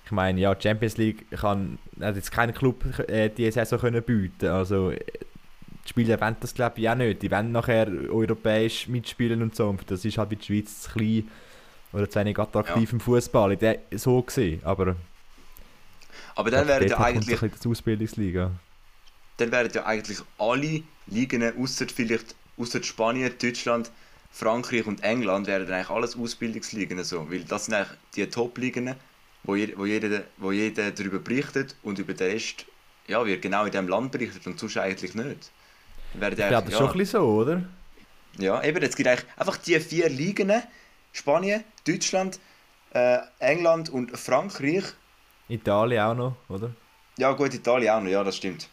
[0.09, 4.47] ich meine, ja, Champions League kann, hat jetzt kein Club äh, diese Saison können bieten.
[4.47, 4.97] Also die
[5.87, 7.21] Spieler wollen das glaube ich auch nicht.
[7.21, 9.69] Die wollen nachher europäisch mitspielen und so.
[9.69, 11.27] Und das ist halt in der Schweiz zu klein
[11.93, 12.93] oder zu wenig attraktiv ja.
[12.93, 13.55] im Fußball.
[13.91, 14.61] So gesehen.
[14.63, 14.95] Aber,
[16.39, 17.39] aber dann wären ja eigentlich.
[17.39, 18.51] Die Ausbildungsliga.
[19.37, 23.91] Dann wären ja eigentlich alle Ligen, außer vielleicht außer Spanien, Deutschland,
[24.31, 28.95] Frankreich und England wären dann eigentlich alles Ausbildungsligen so, weil das sind eigentlich die Top-Ligen,
[29.43, 32.65] wo, je, wo, jeder, wo jeder darüber berichtet und über den Rest
[33.07, 35.51] ja, wird genau in diesem Land berichtet und sonst eigentlich nicht.
[36.13, 37.63] Wäre ja, das ist schon ein bisschen so, oder?
[38.37, 40.53] Ja, eben, es gibt eigentlich einfach die vier Ligen,
[41.11, 42.39] Spanien, Deutschland,
[42.93, 44.83] äh, England und Frankreich.
[45.49, 46.71] Italien auch noch, oder?
[47.17, 48.69] Ja gut, Italien auch noch, ja, das stimmt.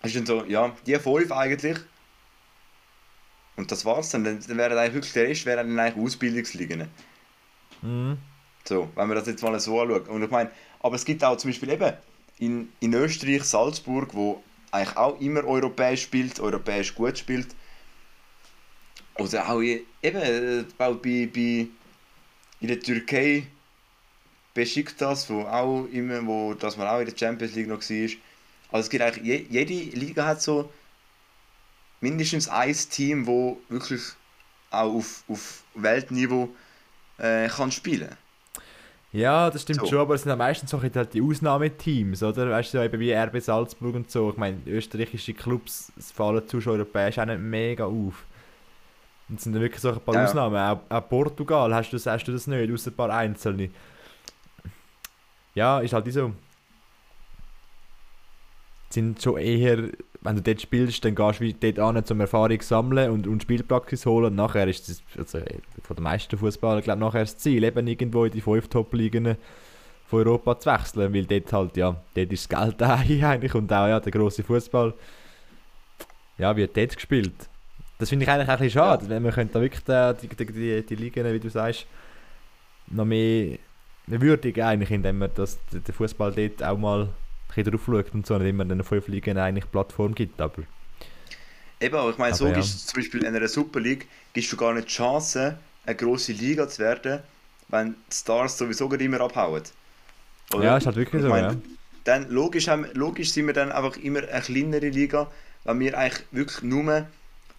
[0.00, 1.78] Das ist dann so, ja, die fünf eigentlich.
[3.56, 4.24] Und das war's dann.
[4.24, 6.88] Dann, dann wäre eigentlich wirklich der Rest wäre dann eigentlich Ausbildungsligen.
[7.82, 8.18] Mhm.
[8.64, 10.08] So, wenn man das jetzt mal so anschaut.
[10.08, 10.50] Und ich meine,
[10.80, 11.92] aber es gibt auch zum Beispiel eben
[12.38, 17.48] in, in Österreich, Salzburg, wo eigentlich auch immer europäisch spielt, europäisch gut spielt.
[19.14, 21.68] Oder auch eben äh, auch bei, bei
[22.60, 23.46] in der Türkei
[24.56, 28.10] Besiktas, wo auch immer, wo, dass man auch in der Champions League noch war.
[28.72, 30.72] Also es gibt eigentlich, jede Liga hat so
[32.00, 34.00] mindestens ein Team, wo wirklich
[34.70, 36.48] auch auf, auf Weltniveau
[37.18, 38.16] äh, kann spielen
[39.12, 39.86] Ja, das stimmt so.
[39.86, 42.50] schon, aber es sind ja meistens so halt die Ausnahmeteams, oder?
[42.50, 44.30] Weißt du, so eben wie RB Salzburg und so.
[44.30, 48.24] Ich meine, österreichische Clubs fallen zu europäisch auch nicht mega auf.
[49.28, 50.24] Und es sind dann wirklich so ein paar ja.
[50.24, 50.56] Ausnahmen.
[50.56, 53.70] Auch, auch, Portugal hast du, hast du das nicht, außer ein paar einzelne.
[55.56, 56.32] Ja, ist halt so.
[58.90, 59.88] Sind schon eher,
[60.20, 63.42] wenn du dort spielst, dann gehst du dort an, um Erfahrung zu sammeln und, und
[63.42, 64.26] Spielpraxis holen.
[64.26, 65.40] Und nachher ist das, also
[65.82, 69.36] von den meisten Fußballern, glaube nachher das Ziel, eben irgendwo in die fünf Top-Ligen
[70.08, 73.88] von Europa zu wechseln, weil dort halt, ja, dort ist das Geld eigentlich und auch
[73.88, 74.92] ja, der grosse Fußball,
[76.36, 77.48] ja, wird dort gespielt.
[77.98, 79.10] Das finde ich eigentlich ein bisschen schade, ja.
[79.10, 81.86] weil man könnte da wirklich die, die, die, die Ligen, wie du sagst,
[82.88, 83.58] noch mehr,
[84.06, 87.08] mehr würdigen eigentlich, indem man das, den Fußball dort auch mal
[87.54, 90.62] ein drauf schaut und so, nicht immer den fünf Ligen eigentlich Plattform gibt, aber...
[91.80, 92.58] Eben, aber ich meine, so ja.
[92.58, 96.32] ist zum Beispiel in einer Super League, gibst du gar nicht die Chance, eine grosse
[96.32, 97.20] Liga zu werden,
[97.68, 99.62] wenn die Stars sowieso immer abhauen.
[100.54, 100.64] Oder?
[100.64, 101.56] Ja, ist halt wirklich so, meine, ja.
[102.04, 105.30] Dann logisch, haben, logisch sind wir dann einfach immer eine kleinere Liga,
[105.64, 107.06] weil wir eigentlich wirklich nur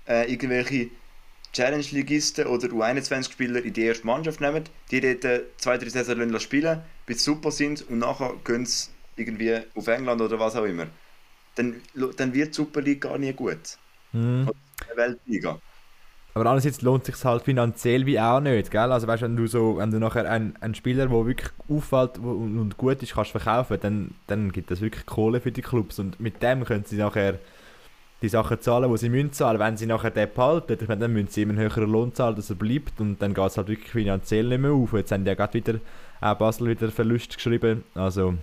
[0.07, 0.89] äh, irgendwelche
[1.57, 6.81] Challenge-Ligisten oder U21-Spieler in die erste Mannschaft nehmen, die dort äh, zwei, drei Saison spielen,
[7.07, 10.85] bis sie super sind und nachher gehen sie irgendwie auf England oder was auch immer.
[11.55, 11.81] Dann,
[12.17, 13.77] dann wird die Super League gar nicht gut.
[14.13, 14.47] Mhm.
[14.47, 15.59] Oder Weltliga.
[16.35, 18.91] Aber andererseits lohnt es sich halt finanziell wie auch nicht, gell?
[18.91, 22.59] Also weißt, wenn du so, wenn du nachher einen, einen Spieler, der wirklich auffällt und,
[22.59, 26.19] und gut ist, kannst verkaufen, dann, dann gibt das wirklich Kohle für die Clubs und
[26.19, 27.39] mit dem können sie nachher
[28.21, 29.59] die Sachen zahlen, die sie müssen zahlen.
[29.59, 32.35] Wenn sie nachher den behalten, ich meine, dann müssen sie immer einen höheren Lohn zahlen,
[32.35, 34.93] dass er bleibt und dann geht es halt wirklich finanziell nicht mehr auf.
[34.93, 35.79] Jetzt haben die ja gerade wieder
[36.19, 37.83] auch Basel wieder Verlust geschrieben.
[37.93, 38.33] Also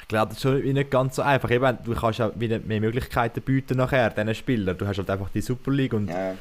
[0.00, 1.50] ich glaube, das ist schon nicht ganz so einfach.
[1.50, 4.76] Eben, du kannst ja wieder mehr Möglichkeiten bieten nachher, diesen Spielern.
[4.78, 6.34] Du hast halt einfach die Super League und ja.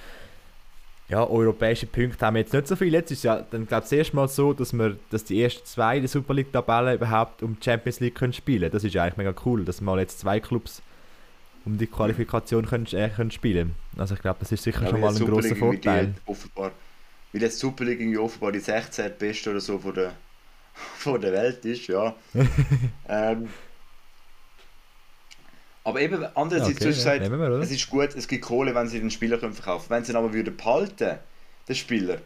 [1.10, 2.94] ja, europäische Punkte haben wir jetzt nicht so viel.
[2.94, 5.66] Jetzt ist ja dann glaube ich das erste Mal so, dass wir, dass die ersten
[5.66, 8.72] zwei der Super League Tabellen überhaupt um die Champions League können spielen.
[8.72, 10.82] Das ist ja eigentlich mega cool, dass mal jetzt zwei Clubs
[11.66, 15.02] um die Qualifikation können, äh, können spielen Also ich glaube, das ist sicher ja, schon
[15.02, 16.14] mal ein großer Vorteil.
[16.26, 16.72] Offenbar,
[17.32, 20.14] weil jetzt Super League irgendwie offenbar die 16 beste oder so von der,
[20.74, 22.16] von der Welt ist, ja.
[23.10, 23.50] ähm,
[25.84, 28.88] aber eben, andererseits, okay, du ja, gesagt, wir, es ist gut, es gibt Kohle, wenn
[28.88, 30.00] sie den Spieler können verkaufen können.
[30.00, 31.18] Wenn sie ihn aber würden behalten,
[31.68, 32.20] den Spieler,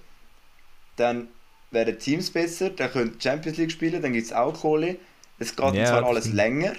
[0.97, 1.29] dann
[1.71, 4.97] wären Teams besser, dann können Champions League spielen, dann gibt es auch Kohle.
[5.39, 6.73] Es geht ja, zwar alles länger,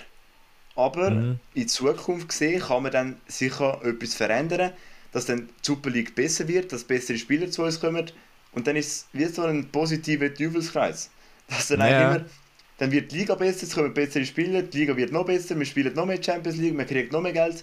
[0.77, 1.41] aber mhm.
[1.55, 4.73] in Zukunft gesehen kann man dann sicher etwas verändern,
[5.13, 8.11] dass dann die Super League besser wird, dass bessere Spieler zu uns kommen.
[8.53, 11.11] Und dann ist es wie so ein positiver Teufelskreis.
[11.49, 12.15] Dass dann ja.
[12.15, 12.25] immer,
[12.79, 15.65] dann wird die Liga besser, es kommen bessere Spieler, die Liga wird noch besser, wir
[15.65, 17.63] spielen noch mehr Champions League, man kriegt noch mehr Geld.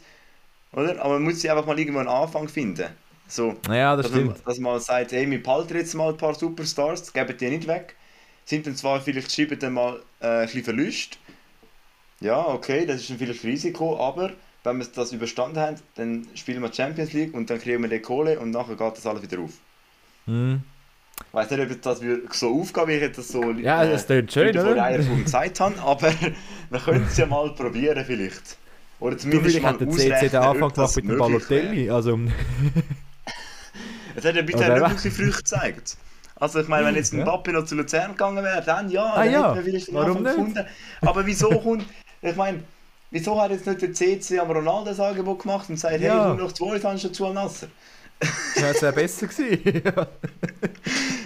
[0.72, 1.01] Oder?
[1.01, 2.88] Aber man muss sich einfach mal irgendwo einen Anfang finden.
[3.28, 6.36] So, ja, das dass, man, dass man sagt, hey, wir behalten jetzt mal ein paar
[6.36, 7.95] Superstars, geben die nicht weg.
[8.45, 11.18] Sind dann zwar vielleicht schreiben dann mal äh, ein bisschen Verlust,
[12.24, 14.32] ja, okay, das ist ein vieles Risiko, aber
[14.63, 17.99] wenn wir das überstanden haben, dann spielen wir Champions League und dann kriegen wir die
[17.99, 19.51] Kohle und nachher geht das alles wieder auf.
[20.26, 20.63] Mhm.
[21.28, 22.01] Ich weiß nicht, ob das
[22.39, 25.80] so aufgeht, wie ich das so ja, das äh, schön, vor einer Stunde gesagt habe,
[25.82, 26.11] aber
[26.69, 28.57] wir können es ja mal probieren vielleicht.
[28.99, 32.19] Oder zumindest du, mal hat CC den Anfang gemacht mit dem Balotelli, also...
[34.15, 35.97] es hat ja bitte auch wirklich früh gezeigt.
[36.36, 37.26] Also ich meine, wenn jetzt ein ja.
[37.26, 39.43] Papi noch zu Luzern gegangen wäre, dann ja, ah, dann ja.
[39.43, 40.65] hätten wir vielleicht den Warum Anfang gefunden.
[41.01, 41.86] Aber wieso kommt...
[42.24, 42.63] Ich meine,
[43.11, 46.30] wieso hat jetzt nicht der CC am Ronaldo das Angebot gemacht und sagt, ja.
[46.30, 47.67] hey, du noch zwei schon zu Nasser?
[48.19, 49.82] das wäre besser gewesen.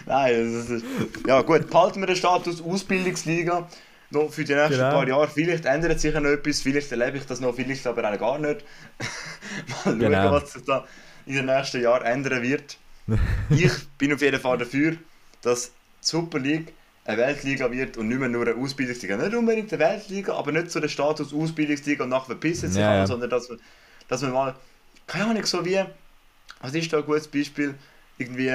[0.05, 0.85] Nein, das ist,
[1.27, 3.67] ja gut, behalten wir den Status Ausbildungsliga
[4.09, 4.91] noch für die nächsten genau.
[4.91, 5.27] paar Jahre.
[5.27, 8.63] Vielleicht ändert sich noch etwas, vielleicht erlebe ich das noch, vielleicht aber auch gar nicht.
[9.67, 10.31] Mal schauen, genau.
[10.31, 10.85] was sich da
[11.25, 12.77] in den nächsten Jahren ändern wird.
[13.49, 14.95] ich bin auf jeden Fall dafür,
[15.41, 15.71] dass die
[16.01, 16.73] Super League
[17.07, 19.17] eine Weltliga wird und nicht mehr nur eine Ausbildungsliga.
[19.17, 22.93] Nicht unbedingt eine Weltliga, aber nicht so der Status Ausbildungsliga und nachher verpissen sich Ja,
[22.95, 23.07] ja.
[23.07, 23.61] sondern dass man,
[24.09, 24.61] dass man mal,
[25.07, 25.83] keine Ahnung, so wie,
[26.61, 27.75] was ist da ein gutes Beispiel,
[28.17, 28.51] irgendwie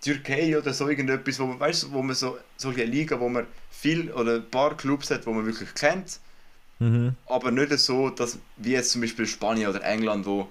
[0.00, 4.10] Türkei oder so irgendetwas, wo man, weißt, wo man so, solche Liga, wo man viel
[4.12, 6.20] oder ein paar Clubs hat, wo man wirklich kennt,
[6.78, 7.16] Mhm.
[7.26, 10.48] aber nicht so, dass wie jetzt zum Beispiel Spanien oder England, wo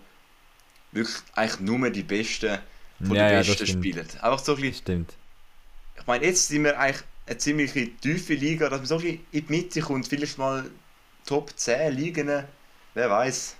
[0.91, 2.59] wirklich eigentlich nur die Besten
[3.03, 3.67] von Ja, den ja, Besten stimmt.
[3.67, 4.07] spielen.
[4.21, 5.17] Einfach so ein bisschen, Stimmt.
[5.97, 9.45] Ich meine, jetzt sind wir eigentlich eine ziemlich tiefe Liga, dass man so in die
[9.47, 10.69] Mitte kommt, vielleicht mal
[11.25, 12.43] Top 10 Ligen,
[12.93, 13.55] wer weiß.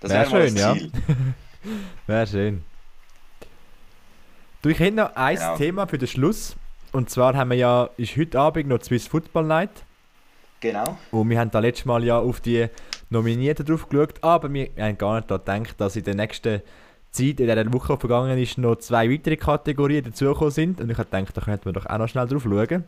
[0.00, 0.76] Das Wär wäre mal schön, ja.
[2.06, 2.64] Wäre schön.
[4.62, 5.56] Du, ich hätte noch ein Genau.
[5.56, 6.56] Thema für den Schluss.
[6.92, 9.70] Und zwar haben wir ja, ist heute Abend noch Swiss Football Night.
[10.60, 10.98] Genau.
[11.10, 12.66] Und wir haben da letztes Mal ja auf die
[13.10, 16.62] Nominierten drauf geschaut, aber wir haben gar nicht gedacht, dass in der nächsten
[17.10, 20.80] Zeit, in der Woche die vergangen ist, noch zwei weitere Kategorien dazugekommen sind.
[20.80, 22.84] Und ich habe gedacht, da könnten wir doch auch noch schnell drauf schauen.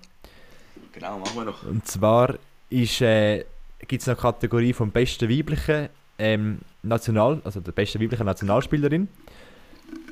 [0.92, 1.62] Genau, machen wir noch.
[1.64, 2.34] Und zwar
[2.70, 3.44] ist, äh,
[3.88, 9.08] gibt es noch eine Kategorie vom besten weiblichen ähm, National, also der besten weiblichen Nationalspielerin.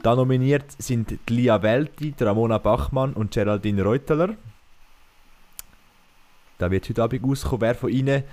[0.03, 4.35] Da nominiert sind die Lia Welti, die Ramona Bachmann und Geraldine Reuteler.
[6.59, 8.25] Da wird heute Abend rauskommen, wer von ihnen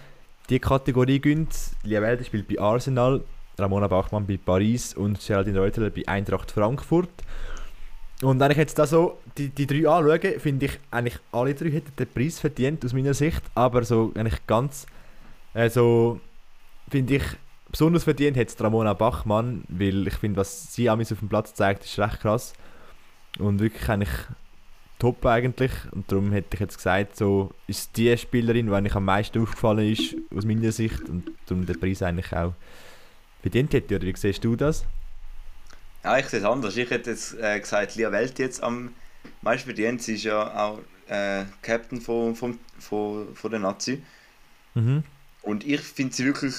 [0.50, 1.54] die Kategorie gönnt.
[1.84, 3.22] Lia Welti spielt bei Arsenal,
[3.58, 7.10] Ramona Bachmann bei Paris und Geraldine Reuteler bei Eintracht Frankfurt.
[8.22, 11.72] Und wenn ich jetzt da so die, die drei anschaue, finde ich eigentlich alle drei
[11.72, 14.88] hätten den Preis verdient aus meiner Sicht, aber so eigentlich ganz,
[15.54, 16.20] also
[16.90, 17.24] finde ich
[17.72, 21.54] besonders verdient hat es Ramona Bachmann, weil ich finde, was sie amigs auf dem Platz
[21.54, 22.54] zeigt, ist recht krass.
[23.40, 24.10] Und wirklich eigentlich
[25.00, 25.72] top eigentlich.
[25.92, 29.92] Und darum hätte ich jetzt gesagt, so ist die Spielerin, die eigentlich am meisten aufgefallen
[29.92, 31.08] ist aus meiner Sicht.
[31.10, 32.54] Und darum den Preis eigentlich auch
[33.48, 34.86] verdient hätte, oder wie siehst du das?
[36.04, 36.76] Ja, ich sehe es anders.
[36.76, 38.94] Ich hätte jetzt äh, gesagt, Lia Welt jetzt am
[39.42, 40.02] meisten verdient.
[40.02, 44.04] Sie ist ja auch äh, Captain von, von, von, von der Nazi.
[44.76, 45.04] Mhm.
[45.42, 46.54] Und ich finde sie wirklich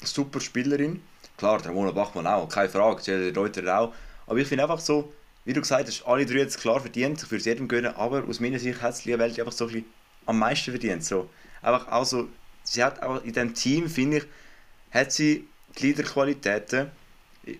[0.00, 1.02] eine super Spielerin.
[1.36, 3.94] Klar, der Ramona Bachmann auch, keine Frage, der Reuter auch.
[4.26, 5.12] Aber ich finde einfach so,
[5.44, 8.24] wie du gesagt hast, alle drei jetzt klar verdient, ich würde es jedem gönnen, aber
[8.24, 9.86] aus meiner Sicht hat es Lia Welt einfach so ein bisschen
[10.26, 11.04] am meisten verdient.
[11.04, 11.28] So.
[11.60, 12.28] Einfach auch so,
[12.62, 14.24] sie hat auch in diesem Team, finde ich,
[14.90, 15.46] hat sie
[15.80, 16.90] Leaderqualitäten,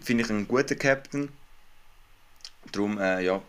[0.02, 1.28] finde ich einen guten Captain.
[2.72, 3.42] Darum, äh, ja,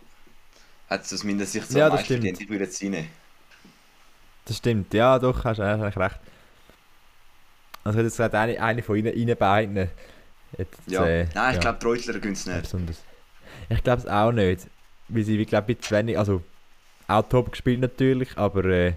[0.89, 2.25] hat es aus meiner Sicht so Ja, das stimmt.
[2.25, 3.09] Ich würde jetzt reinnehmen.
[4.45, 6.19] Das stimmt, ja, doch, hast du eigentlich recht.
[7.83, 9.89] Also, ich hätte jetzt gesagt, eine, eine von ihnen, ihnen beiden.
[10.57, 11.05] Jetzt, Ja.
[11.05, 12.61] äh, Nein, ich ja, glaube, die Reutler gönnt es nicht.
[12.61, 12.97] besonders.
[13.69, 14.67] Ich glaube es auch nicht.
[15.07, 16.41] Weil sie, ich glaube, zu wenig, also
[17.07, 18.93] auch top gespielt natürlich, aber äh,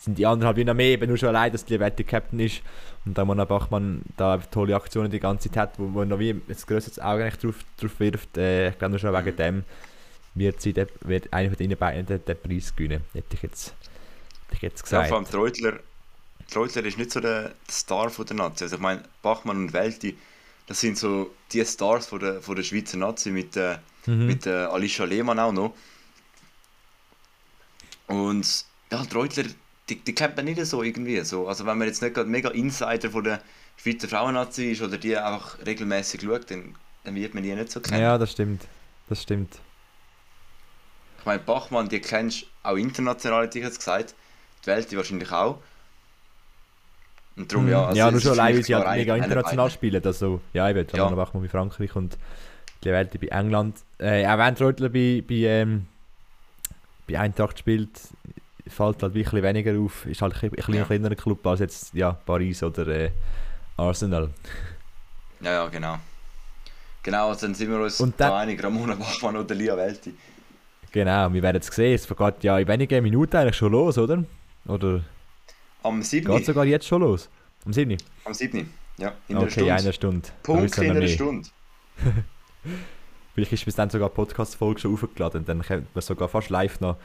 [0.00, 2.40] sind die anderen halt wie noch mehr, eben nur schon allein, dass die Wette Captain
[2.40, 2.62] ist
[3.04, 6.30] und da Mona Bachmann da tolle Aktionen die ganze Zeit hat, wo, wo noch wie
[6.30, 8.36] ein größeres Auge eigentlich drauf, drauf wirft.
[8.38, 9.64] Äh, ich glaube nur schon wegen dem
[10.34, 13.68] wird sie, der, wird einer von ihnen beiden den, den Preis gewinnen, hätte ich jetzt,
[14.48, 15.04] hätte ich jetzt Ja, gesagt.
[15.04, 15.80] vor allem die Reutler,
[16.50, 18.64] die Reutler ist nicht so der Star von der Nazi.
[18.64, 20.18] Also ich meine, Bachmann und Welti,
[20.66, 24.26] das sind so die Stars von der, von der Schweizer Nazi mit, äh, Mhm.
[24.26, 25.74] mit äh, Alicia Lehmann auch noch.
[28.06, 29.44] Und ja, die Reutler,
[29.90, 31.20] die, die kennt man nicht so irgendwie.
[31.20, 31.48] So.
[31.48, 33.40] Also wenn man jetzt nicht gerade mega Insider von der
[33.76, 36.74] Schweizer Frauen-Nazi ist oder die einfach regelmäßig schaut, dann,
[37.04, 38.00] dann wird man die nicht so kennen.
[38.00, 38.66] Ja, das stimmt.
[39.08, 39.58] Das stimmt.
[41.18, 44.14] Ich meine, Bachmann, die kennst du auch international, hätte ich jetzt gesagt.
[44.62, 45.58] Die Welt die wahrscheinlich auch.
[47.36, 47.96] Und darum, ja, also Mhm.
[47.96, 49.74] ja, nur schon allein, weil sie halt mega eine- eine international beiden.
[49.74, 50.04] spielen.
[50.04, 51.04] Also, ja, eben, Ja.
[51.04, 52.18] Ramona Bachmann bei Frankreich und
[52.84, 53.78] die Welt bei England.
[53.98, 55.86] Äh, auch wenn Reutler bei, bei, ähm,
[57.08, 57.90] bei Eintracht spielt,
[58.70, 60.06] fällt halt wirklich weniger auf.
[60.06, 60.82] Ist halt ein, bisschen Ja.
[60.82, 63.10] ein kleinerer Club als jetzt ja, Paris oder äh,
[63.76, 64.30] Arsenal.
[65.40, 65.98] Ja, ja, genau.
[67.02, 70.14] Genau, dann sind wir uns Und da einig, Ramona Bachmann oder Lia Welti.
[70.92, 71.94] Genau, wir werden es sehen.
[71.94, 74.22] Es geht ja in wenigen Minuten eigentlich schon los, oder?
[74.66, 75.02] Oder
[75.82, 76.34] Am 7.
[76.36, 77.28] geht sogar jetzt schon los?
[77.64, 77.96] Am 7.
[78.24, 78.68] Am 7.
[78.98, 79.74] Ja, in Okay, Stunde.
[79.74, 80.28] einer Stunde.
[80.42, 81.08] Punkt in einer.
[81.08, 81.48] Stunde.
[83.34, 85.44] Vielleicht ist bis dann sogar Podcast-Folge schon aufgeladen.
[85.46, 86.96] Dann können wir sogar fast live noch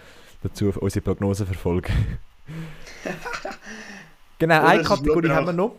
[0.46, 2.20] dazu unsere Prognose verfolgen.
[4.40, 5.76] genau, Oder eine Kategorie haben wir noch.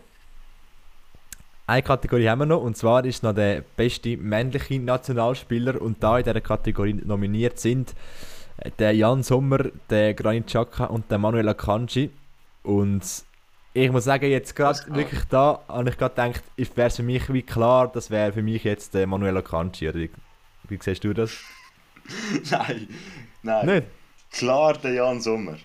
[1.68, 6.18] Eine Kategorie haben wir noch, und zwar ist noch der beste männliche Nationalspieler und da
[6.18, 7.94] in dieser Kategorie nominiert sind
[8.58, 12.10] äh, der Jan Sommer, der Granit Xhaka und der Manuel Akanji.
[12.62, 13.02] Und
[13.74, 14.94] ich muss sagen, jetzt gerade Was?
[14.94, 18.42] wirklich da habe ich gerade gedacht, wäre es für mich wie klar, das wäre für
[18.42, 19.88] mich jetzt der Manuel Akanji.
[19.88, 20.10] Oder wie,
[20.68, 21.32] wie siehst du das?
[22.50, 22.88] nein,
[23.42, 23.66] nein.
[23.66, 23.86] Nicht?
[24.37, 25.57] Klar der Jan Sommer,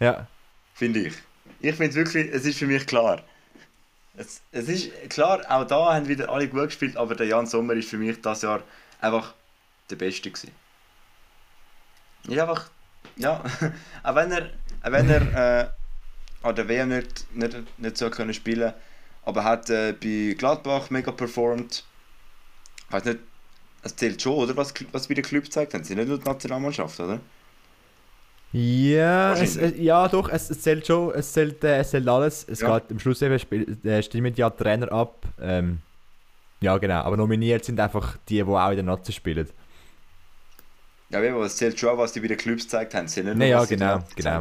[0.00, 0.26] Ja.
[0.74, 1.14] finde ich.
[1.60, 3.22] Ich finde es wirklich, es ist für mich klar.
[4.16, 7.74] Es, es ist klar, auch da haben wieder alle gut gespielt, aber der Jan Sommer
[7.74, 8.62] ist für mich das Jahr
[9.00, 9.34] einfach
[9.90, 10.52] der Beste gewesen.
[12.26, 12.70] Ist einfach,
[13.16, 13.44] ja,
[14.02, 14.50] auch wenn er,
[14.82, 15.68] auch wenn er äh,
[16.42, 18.72] an der WM nicht, nicht, nicht so können spielen
[19.28, 21.84] aber hat äh, bei Gladbach mega performt.
[22.86, 23.18] Ich weiß nicht,
[23.82, 24.56] es zählt schon, oder?
[24.56, 25.84] Was, was bei den Club gezeigt haben.
[25.84, 27.20] Sie sind nicht nur die Nationalmannschaft, oder?
[28.52, 32.46] Ja, es, äh, ja doch, es, es zählt schon, es zählt, äh, es zählt alles.
[32.48, 32.78] Es Ja.
[32.78, 35.26] geht am Schluss eben, spiel- äh, stimmen ja die Trainer ab.
[35.40, 35.78] Ähm,
[36.60, 39.48] ja, genau, aber nominiert sind einfach die, die auch in der Nazi spielen.
[41.10, 43.08] Ja, aber es zählt schon, was die bei den Clubs gezeigt haben.
[43.08, 44.40] Sie nicht Nee, ja, genau, genau.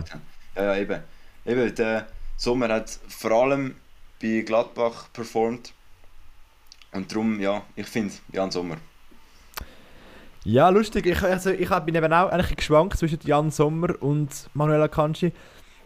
[0.56, 1.02] Ja, ja, eben.
[1.46, 3.76] Eben, der Sommer hat vor allem
[4.22, 5.74] bei Gladbach performt.
[6.92, 8.78] Und darum, ja, ich finde Jan Sommer.
[10.50, 11.06] Ja, lustig.
[11.06, 15.34] Ich, also, ich bin eben auch eigentlich geschwankt zwischen Jan Sommer und Manuel Akanji.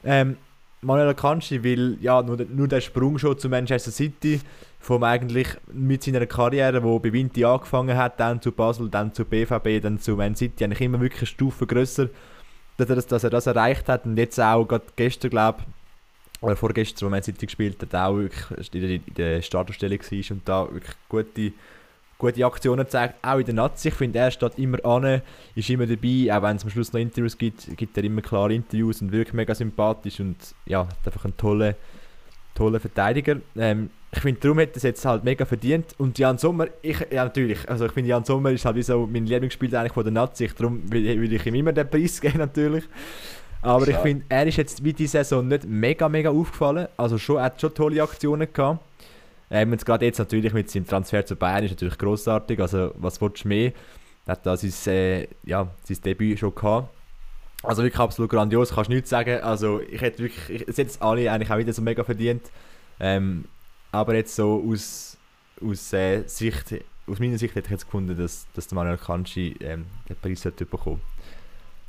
[0.03, 0.38] Ähm,
[0.82, 4.39] Manuel Akanji, weil ja, nur, der- nur der Sprung schon zu Manchester City,
[4.80, 9.26] vom eigentlich mit seiner Karriere, wo bei Vinti angefangen hat, dann zu Basel, dann zu
[9.26, 12.09] BVB, dann zu Man City, eigentlich immer wirklich eine Stufe grösser,
[12.78, 15.64] dass er das, dass er das erreicht hat und jetzt auch gerade gestern, glaube
[16.41, 20.32] oder vorgestern, wo Man City gespielt hat, auch wirklich in der, in der Startaufstellung war
[20.36, 21.51] und da wirklich gute
[22.22, 23.88] gute Aktionen zeigt, auch in der Nazi.
[23.88, 25.22] Ich finde, er steht immer an,
[25.56, 28.54] ist immer dabei, auch wenn es am Schluss noch Interviews gibt, gibt er immer klare
[28.54, 31.76] Interviews und wirklich mega sympathisch und ja, hat einfach ein toller,
[32.54, 33.38] toller Verteidiger.
[33.58, 35.96] Ähm, ich finde, darum hat er es jetzt halt mega verdient.
[35.98, 39.08] Und Jan Sommer, ich, ja natürlich, also ich finde, Jan Sommer ist halt wie so
[39.12, 42.38] mein Lieblingsspieler eigentlich von der Nazi, darum will, will ich ihm immer den Preis geben
[42.38, 42.84] natürlich.
[43.64, 44.02] Aber ich Klar.
[44.02, 46.88] finde, er ist jetzt wie die Saison nicht mega, mega aufgefallen.
[46.98, 48.80] Also schon, er hat schon tolle Aktionen gehabt.
[49.52, 52.60] Ähm, jetzt gerade jetzt natürlich mit seinem Transfer zu Bayern ist natürlich großartig.
[52.62, 53.74] Also was willst du mehr?
[54.26, 56.89] Er hat da sein, äh, ja, sein Debüt schon gehabt.
[57.62, 59.41] Also wirklich absolut grandios, kannst du nichts sagen.
[59.41, 62.49] Also ich hätte wirklich, ich, es jetzt alle eigentlich auch wieder so mega verdient.
[62.99, 63.45] Ähm,
[63.91, 65.18] aber jetzt so aus,
[65.62, 66.74] aus äh, Sicht,
[67.06, 70.41] aus meiner Sicht hätte ich jetzt gefunden, dass, dass der Manuel Kanji ähm, den Preis
[70.41, 71.02] sollte bekommen.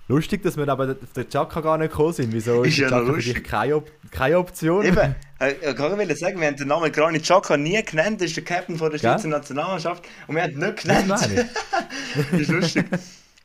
[0.09, 2.33] Lustig, dass wir aber auf den Chaka gar nicht gekommen sind.
[2.33, 3.35] Wieso Ist der ja Chaka für lustig.
[3.35, 4.85] dich keine, Op keine Option?
[4.85, 8.37] Eben, äh, ich wollte sagen, wir haben den Namen Granit Xhaka nie genannt, das ist
[8.37, 8.99] der Captain von der?
[8.99, 11.29] Schweizer Nationalmannschaft und wir haben ihn nicht Das genannt.
[11.35, 12.25] ich.
[12.33, 12.85] das ist lustig.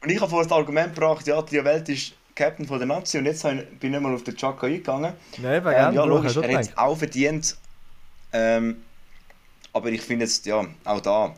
[0.03, 3.17] Und ich habe vorher das Argument gebracht, ja, die Welt ist Captain von der Nazi
[3.19, 5.13] und jetzt ich- bin ich mal auf den Xhaka eingegangen.
[5.37, 7.55] Nein, eben, Ähm, ja, logisch, er hat es auch verdient.
[8.33, 8.77] Ähm,
[9.73, 11.33] aber ich finde jetzt, ja, auch da,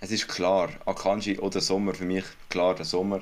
[0.00, 3.20] es ist klar, Akanji oder Sommer, für mich klar der Sommer.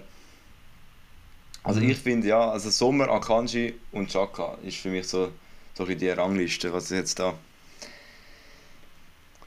[1.66, 1.90] Also Mhm.
[1.90, 5.32] ich finde, ja, also Sommer, Akanji und Chaka ist für mich so,
[5.74, 7.34] so ein die Rangliste, was jetzt da...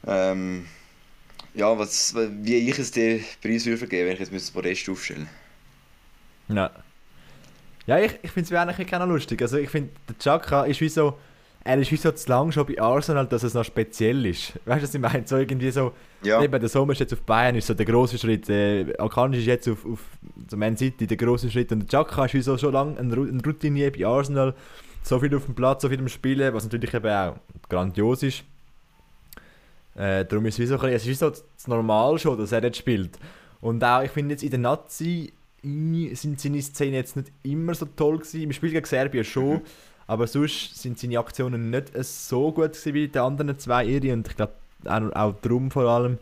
[0.05, 0.67] Ähm,
[1.53, 5.29] ja, was, wie ich es den Preis würde vergeben, wenn ich jetzt das Podest aufstellen
[6.49, 6.71] Ja.
[7.87, 9.41] Ja, ich, ich finde es eigentlich keiner lustig.
[9.41, 11.17] Also ich finde, der Chaka ist wie so,
[11.63, 14.53] er ist wie so zu lang schon bei Arsenal, dass es noch speziell ist.
[14.65, 15.27] Weißt du, was ich meine?
[15.27, 15.91] So irgendwie so,
[16.23, 18.49] Ja, eben der Sommer ist jetzt auf Bayern, ist so der große Schritt.
[18.49, 19.99] Äh, Akanji ist jetzt auf, auf
[20.49, 21.71] so Man City der große Schritt.
[21.71, 24.55] Und der Chaka ist wie so schon lange ein, ein Routinier bei Arsenal.
[25.03, 27.35] So viel auf dem Platz, so viel am Spielen, was natürlich eben auch
[27.67, 28.43] grandios ist.
[29.95, 32.77] Äh, darum ist es wie so, es ist so das Normal schon, dass er jetzt
[32.77, 33.19] spielt.
[33.59, 37.85] Und auch, ich finde jetzt in der Nazi sind seine Szenen jetzt nicht immer so
[37.85, 38.43] toll gewesen.
[38.43, 39.61] Im Spiel gegen Serbien schon,
[40.09, 44.11] aber sonst sind seine Aktionen nicht so gut wie die anderen zwei ihre.
[44.11, 44.53] Und ich glaube,
[44.85, 46.17] auch, auch darum vor allem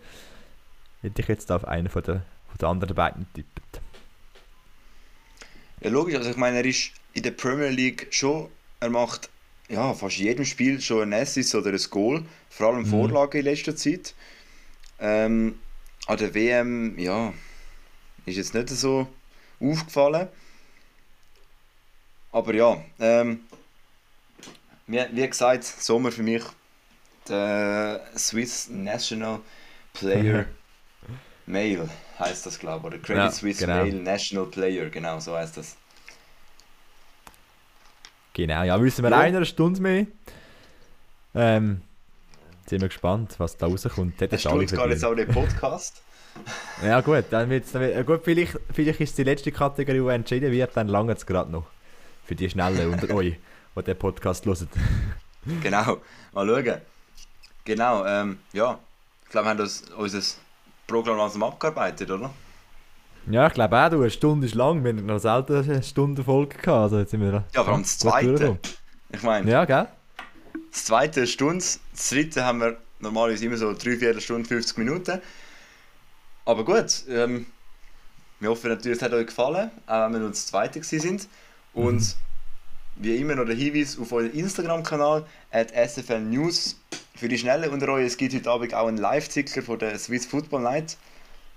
[1.01, 2.15] hätte ich jetzt auf einen von der,
[2.49, 3.79] von der anderen beiden tippt.
[5.79, 6.15] Ja, logisch.
[6.15, 8.49] Also ich meine, er ist in der Premier League schon,
[8.81, 9.29] er macht
[9.69, 12.87] ja, fast in jedem Spiel schon ein Assist oder ein Goal, vor allem Mhm.
[12.87, 14.13] Vorlage in letzter Zeit.
[14.99, 15.59] Ähm,
[16.07, 17.33] an der WM, ja,
[18.25, 19.07] ist jetzt nicht so
[19.61, 20.27] aufgefallen.
[22.33, 23.46] Aber ja, ähm,
[24.87, 26.43] wie, wie gesagt, Sommer für mich
[27.27, 29.41] der Swiss National
[29.93, 30.45] Player
[31.45, 32.93] Male heißt das, glaube ich.
[32.95, 33.85] Oder Credit Ja, Suisse genau.
[33.85, 35.77] Male National Player, genau so heißt das.
[38.33, 39.19] Genau, ja, wissen wir Ja.
[39.19, 40.07] einer Stunde mehr.
[41.35, 41.81] Ähm,
[42.67, 44.19] sind wir gespannt, was da rauskommt.
[44.21, 46.03] Der Hätten sie alle Stunde geht jetzt auch der Podcast.
[46.83, 50.51] Ja gut, dann wird's, dann wird, gut vielleicht, vielleicht ist die letzte Kategorie, die entschieden
[50.51, 51.65] wird, dann lange es gerade noch.
[52.25, 53.39] Für die Schnellen unter euch,
[53.81, 54.67] die den Podcast hören.
[55.63, 55.97] genau,
[56.33, 56.81] mal schauen.
[57.65, 58.79] Genau, ähm, ja.
[59.25, 60.21] Ich glaube, wir haben das, unser
[60.87, 62.31] Programm langsam abgearbeitet, oder?
[63.29, 66.23] Ja, ich glaube auch, du, eine Stunde ist lang, wir haben noch selten eine Stunde
[66.23, 68.57] Folge gehabt, also jetzt sind wir Ja, vor allem das Zweite.
[69.11, 69.87] Ich meine, Ja, gell?
[70.71, 71.57] das zweite eine Stunde,
[71.91, 75.21] das dritte haben wir normalerweise immer so drei, vier Stunden, 50 Minuten.
[76.45, 77.47] Aber gut, ähm,
[78.39, 81.27] wir hoffen natürlich, es hat euch gefallen, auch wenn wir nur das zweite sind.
[81.73, 82.15] Und
[82.99, 86.79] wie immer noch der Hinweis auf unseren Instagram-Kanal, at SFL News,
[87.15, 90.25] für die Schnellen unter euch, es gibt heute Abend auch einen Live-Ticker von der Swiss
[90.25, 90.97] Football Night.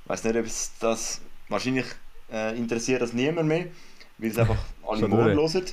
[0.05, 1.87] Ich weiß nicht, ob es das wahrscheinlich
[2.33, 3.67] äh, interessiert das niemand mehr,
[4.19, 5.65] weil es einfach alle morgen hören.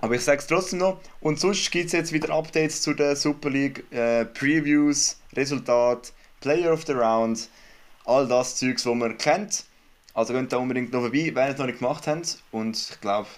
[0.00, 1.00] Aber ich sage es trotzdem noch.
[1.20, 6.72] Und sonst gibt es jetzt wieder Updates zu der Super League, äh, Previews, Resultat, Player
[6.72, 7.48] of the Round,
[8.04, 9.64] all das Zeugs, was man kennt.
[10.14, 12.42] Also geht da unbedingt noch vorbei, wenn ihr es noch nicht gemacht habt.
[12.50, 13.28] Und ich glaube,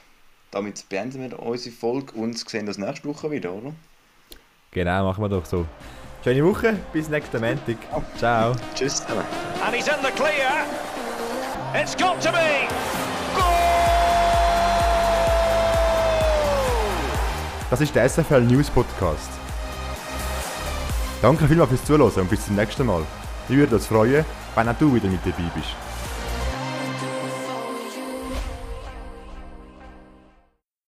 [0.53, 3.73] damit beenden wir unsere Folge und sehen uns nächste Woche wieder, oder?
[4.71, 5.67] Genau, machen wir doch so.
[6.23, 7.77] Schöne Woche, bis nächsten Montag.
[8.17, 8.55] Ciao.
[8.75, 9.25] Tschüss zusammen.
[9.65, 10.65] And he's in the clear.
[11.75, 12.69] It's got to be.
[17.71, 19.31] Das ist der SFL News Podcast.
[21.23, 23.03] Danke vielmals fürs Zuhören und bis zum nächsten Mal.
[23.49, 24.25] Ich würde uns freuen,
[24.55, 25.92] wenn auch du wieder mit dabei bist.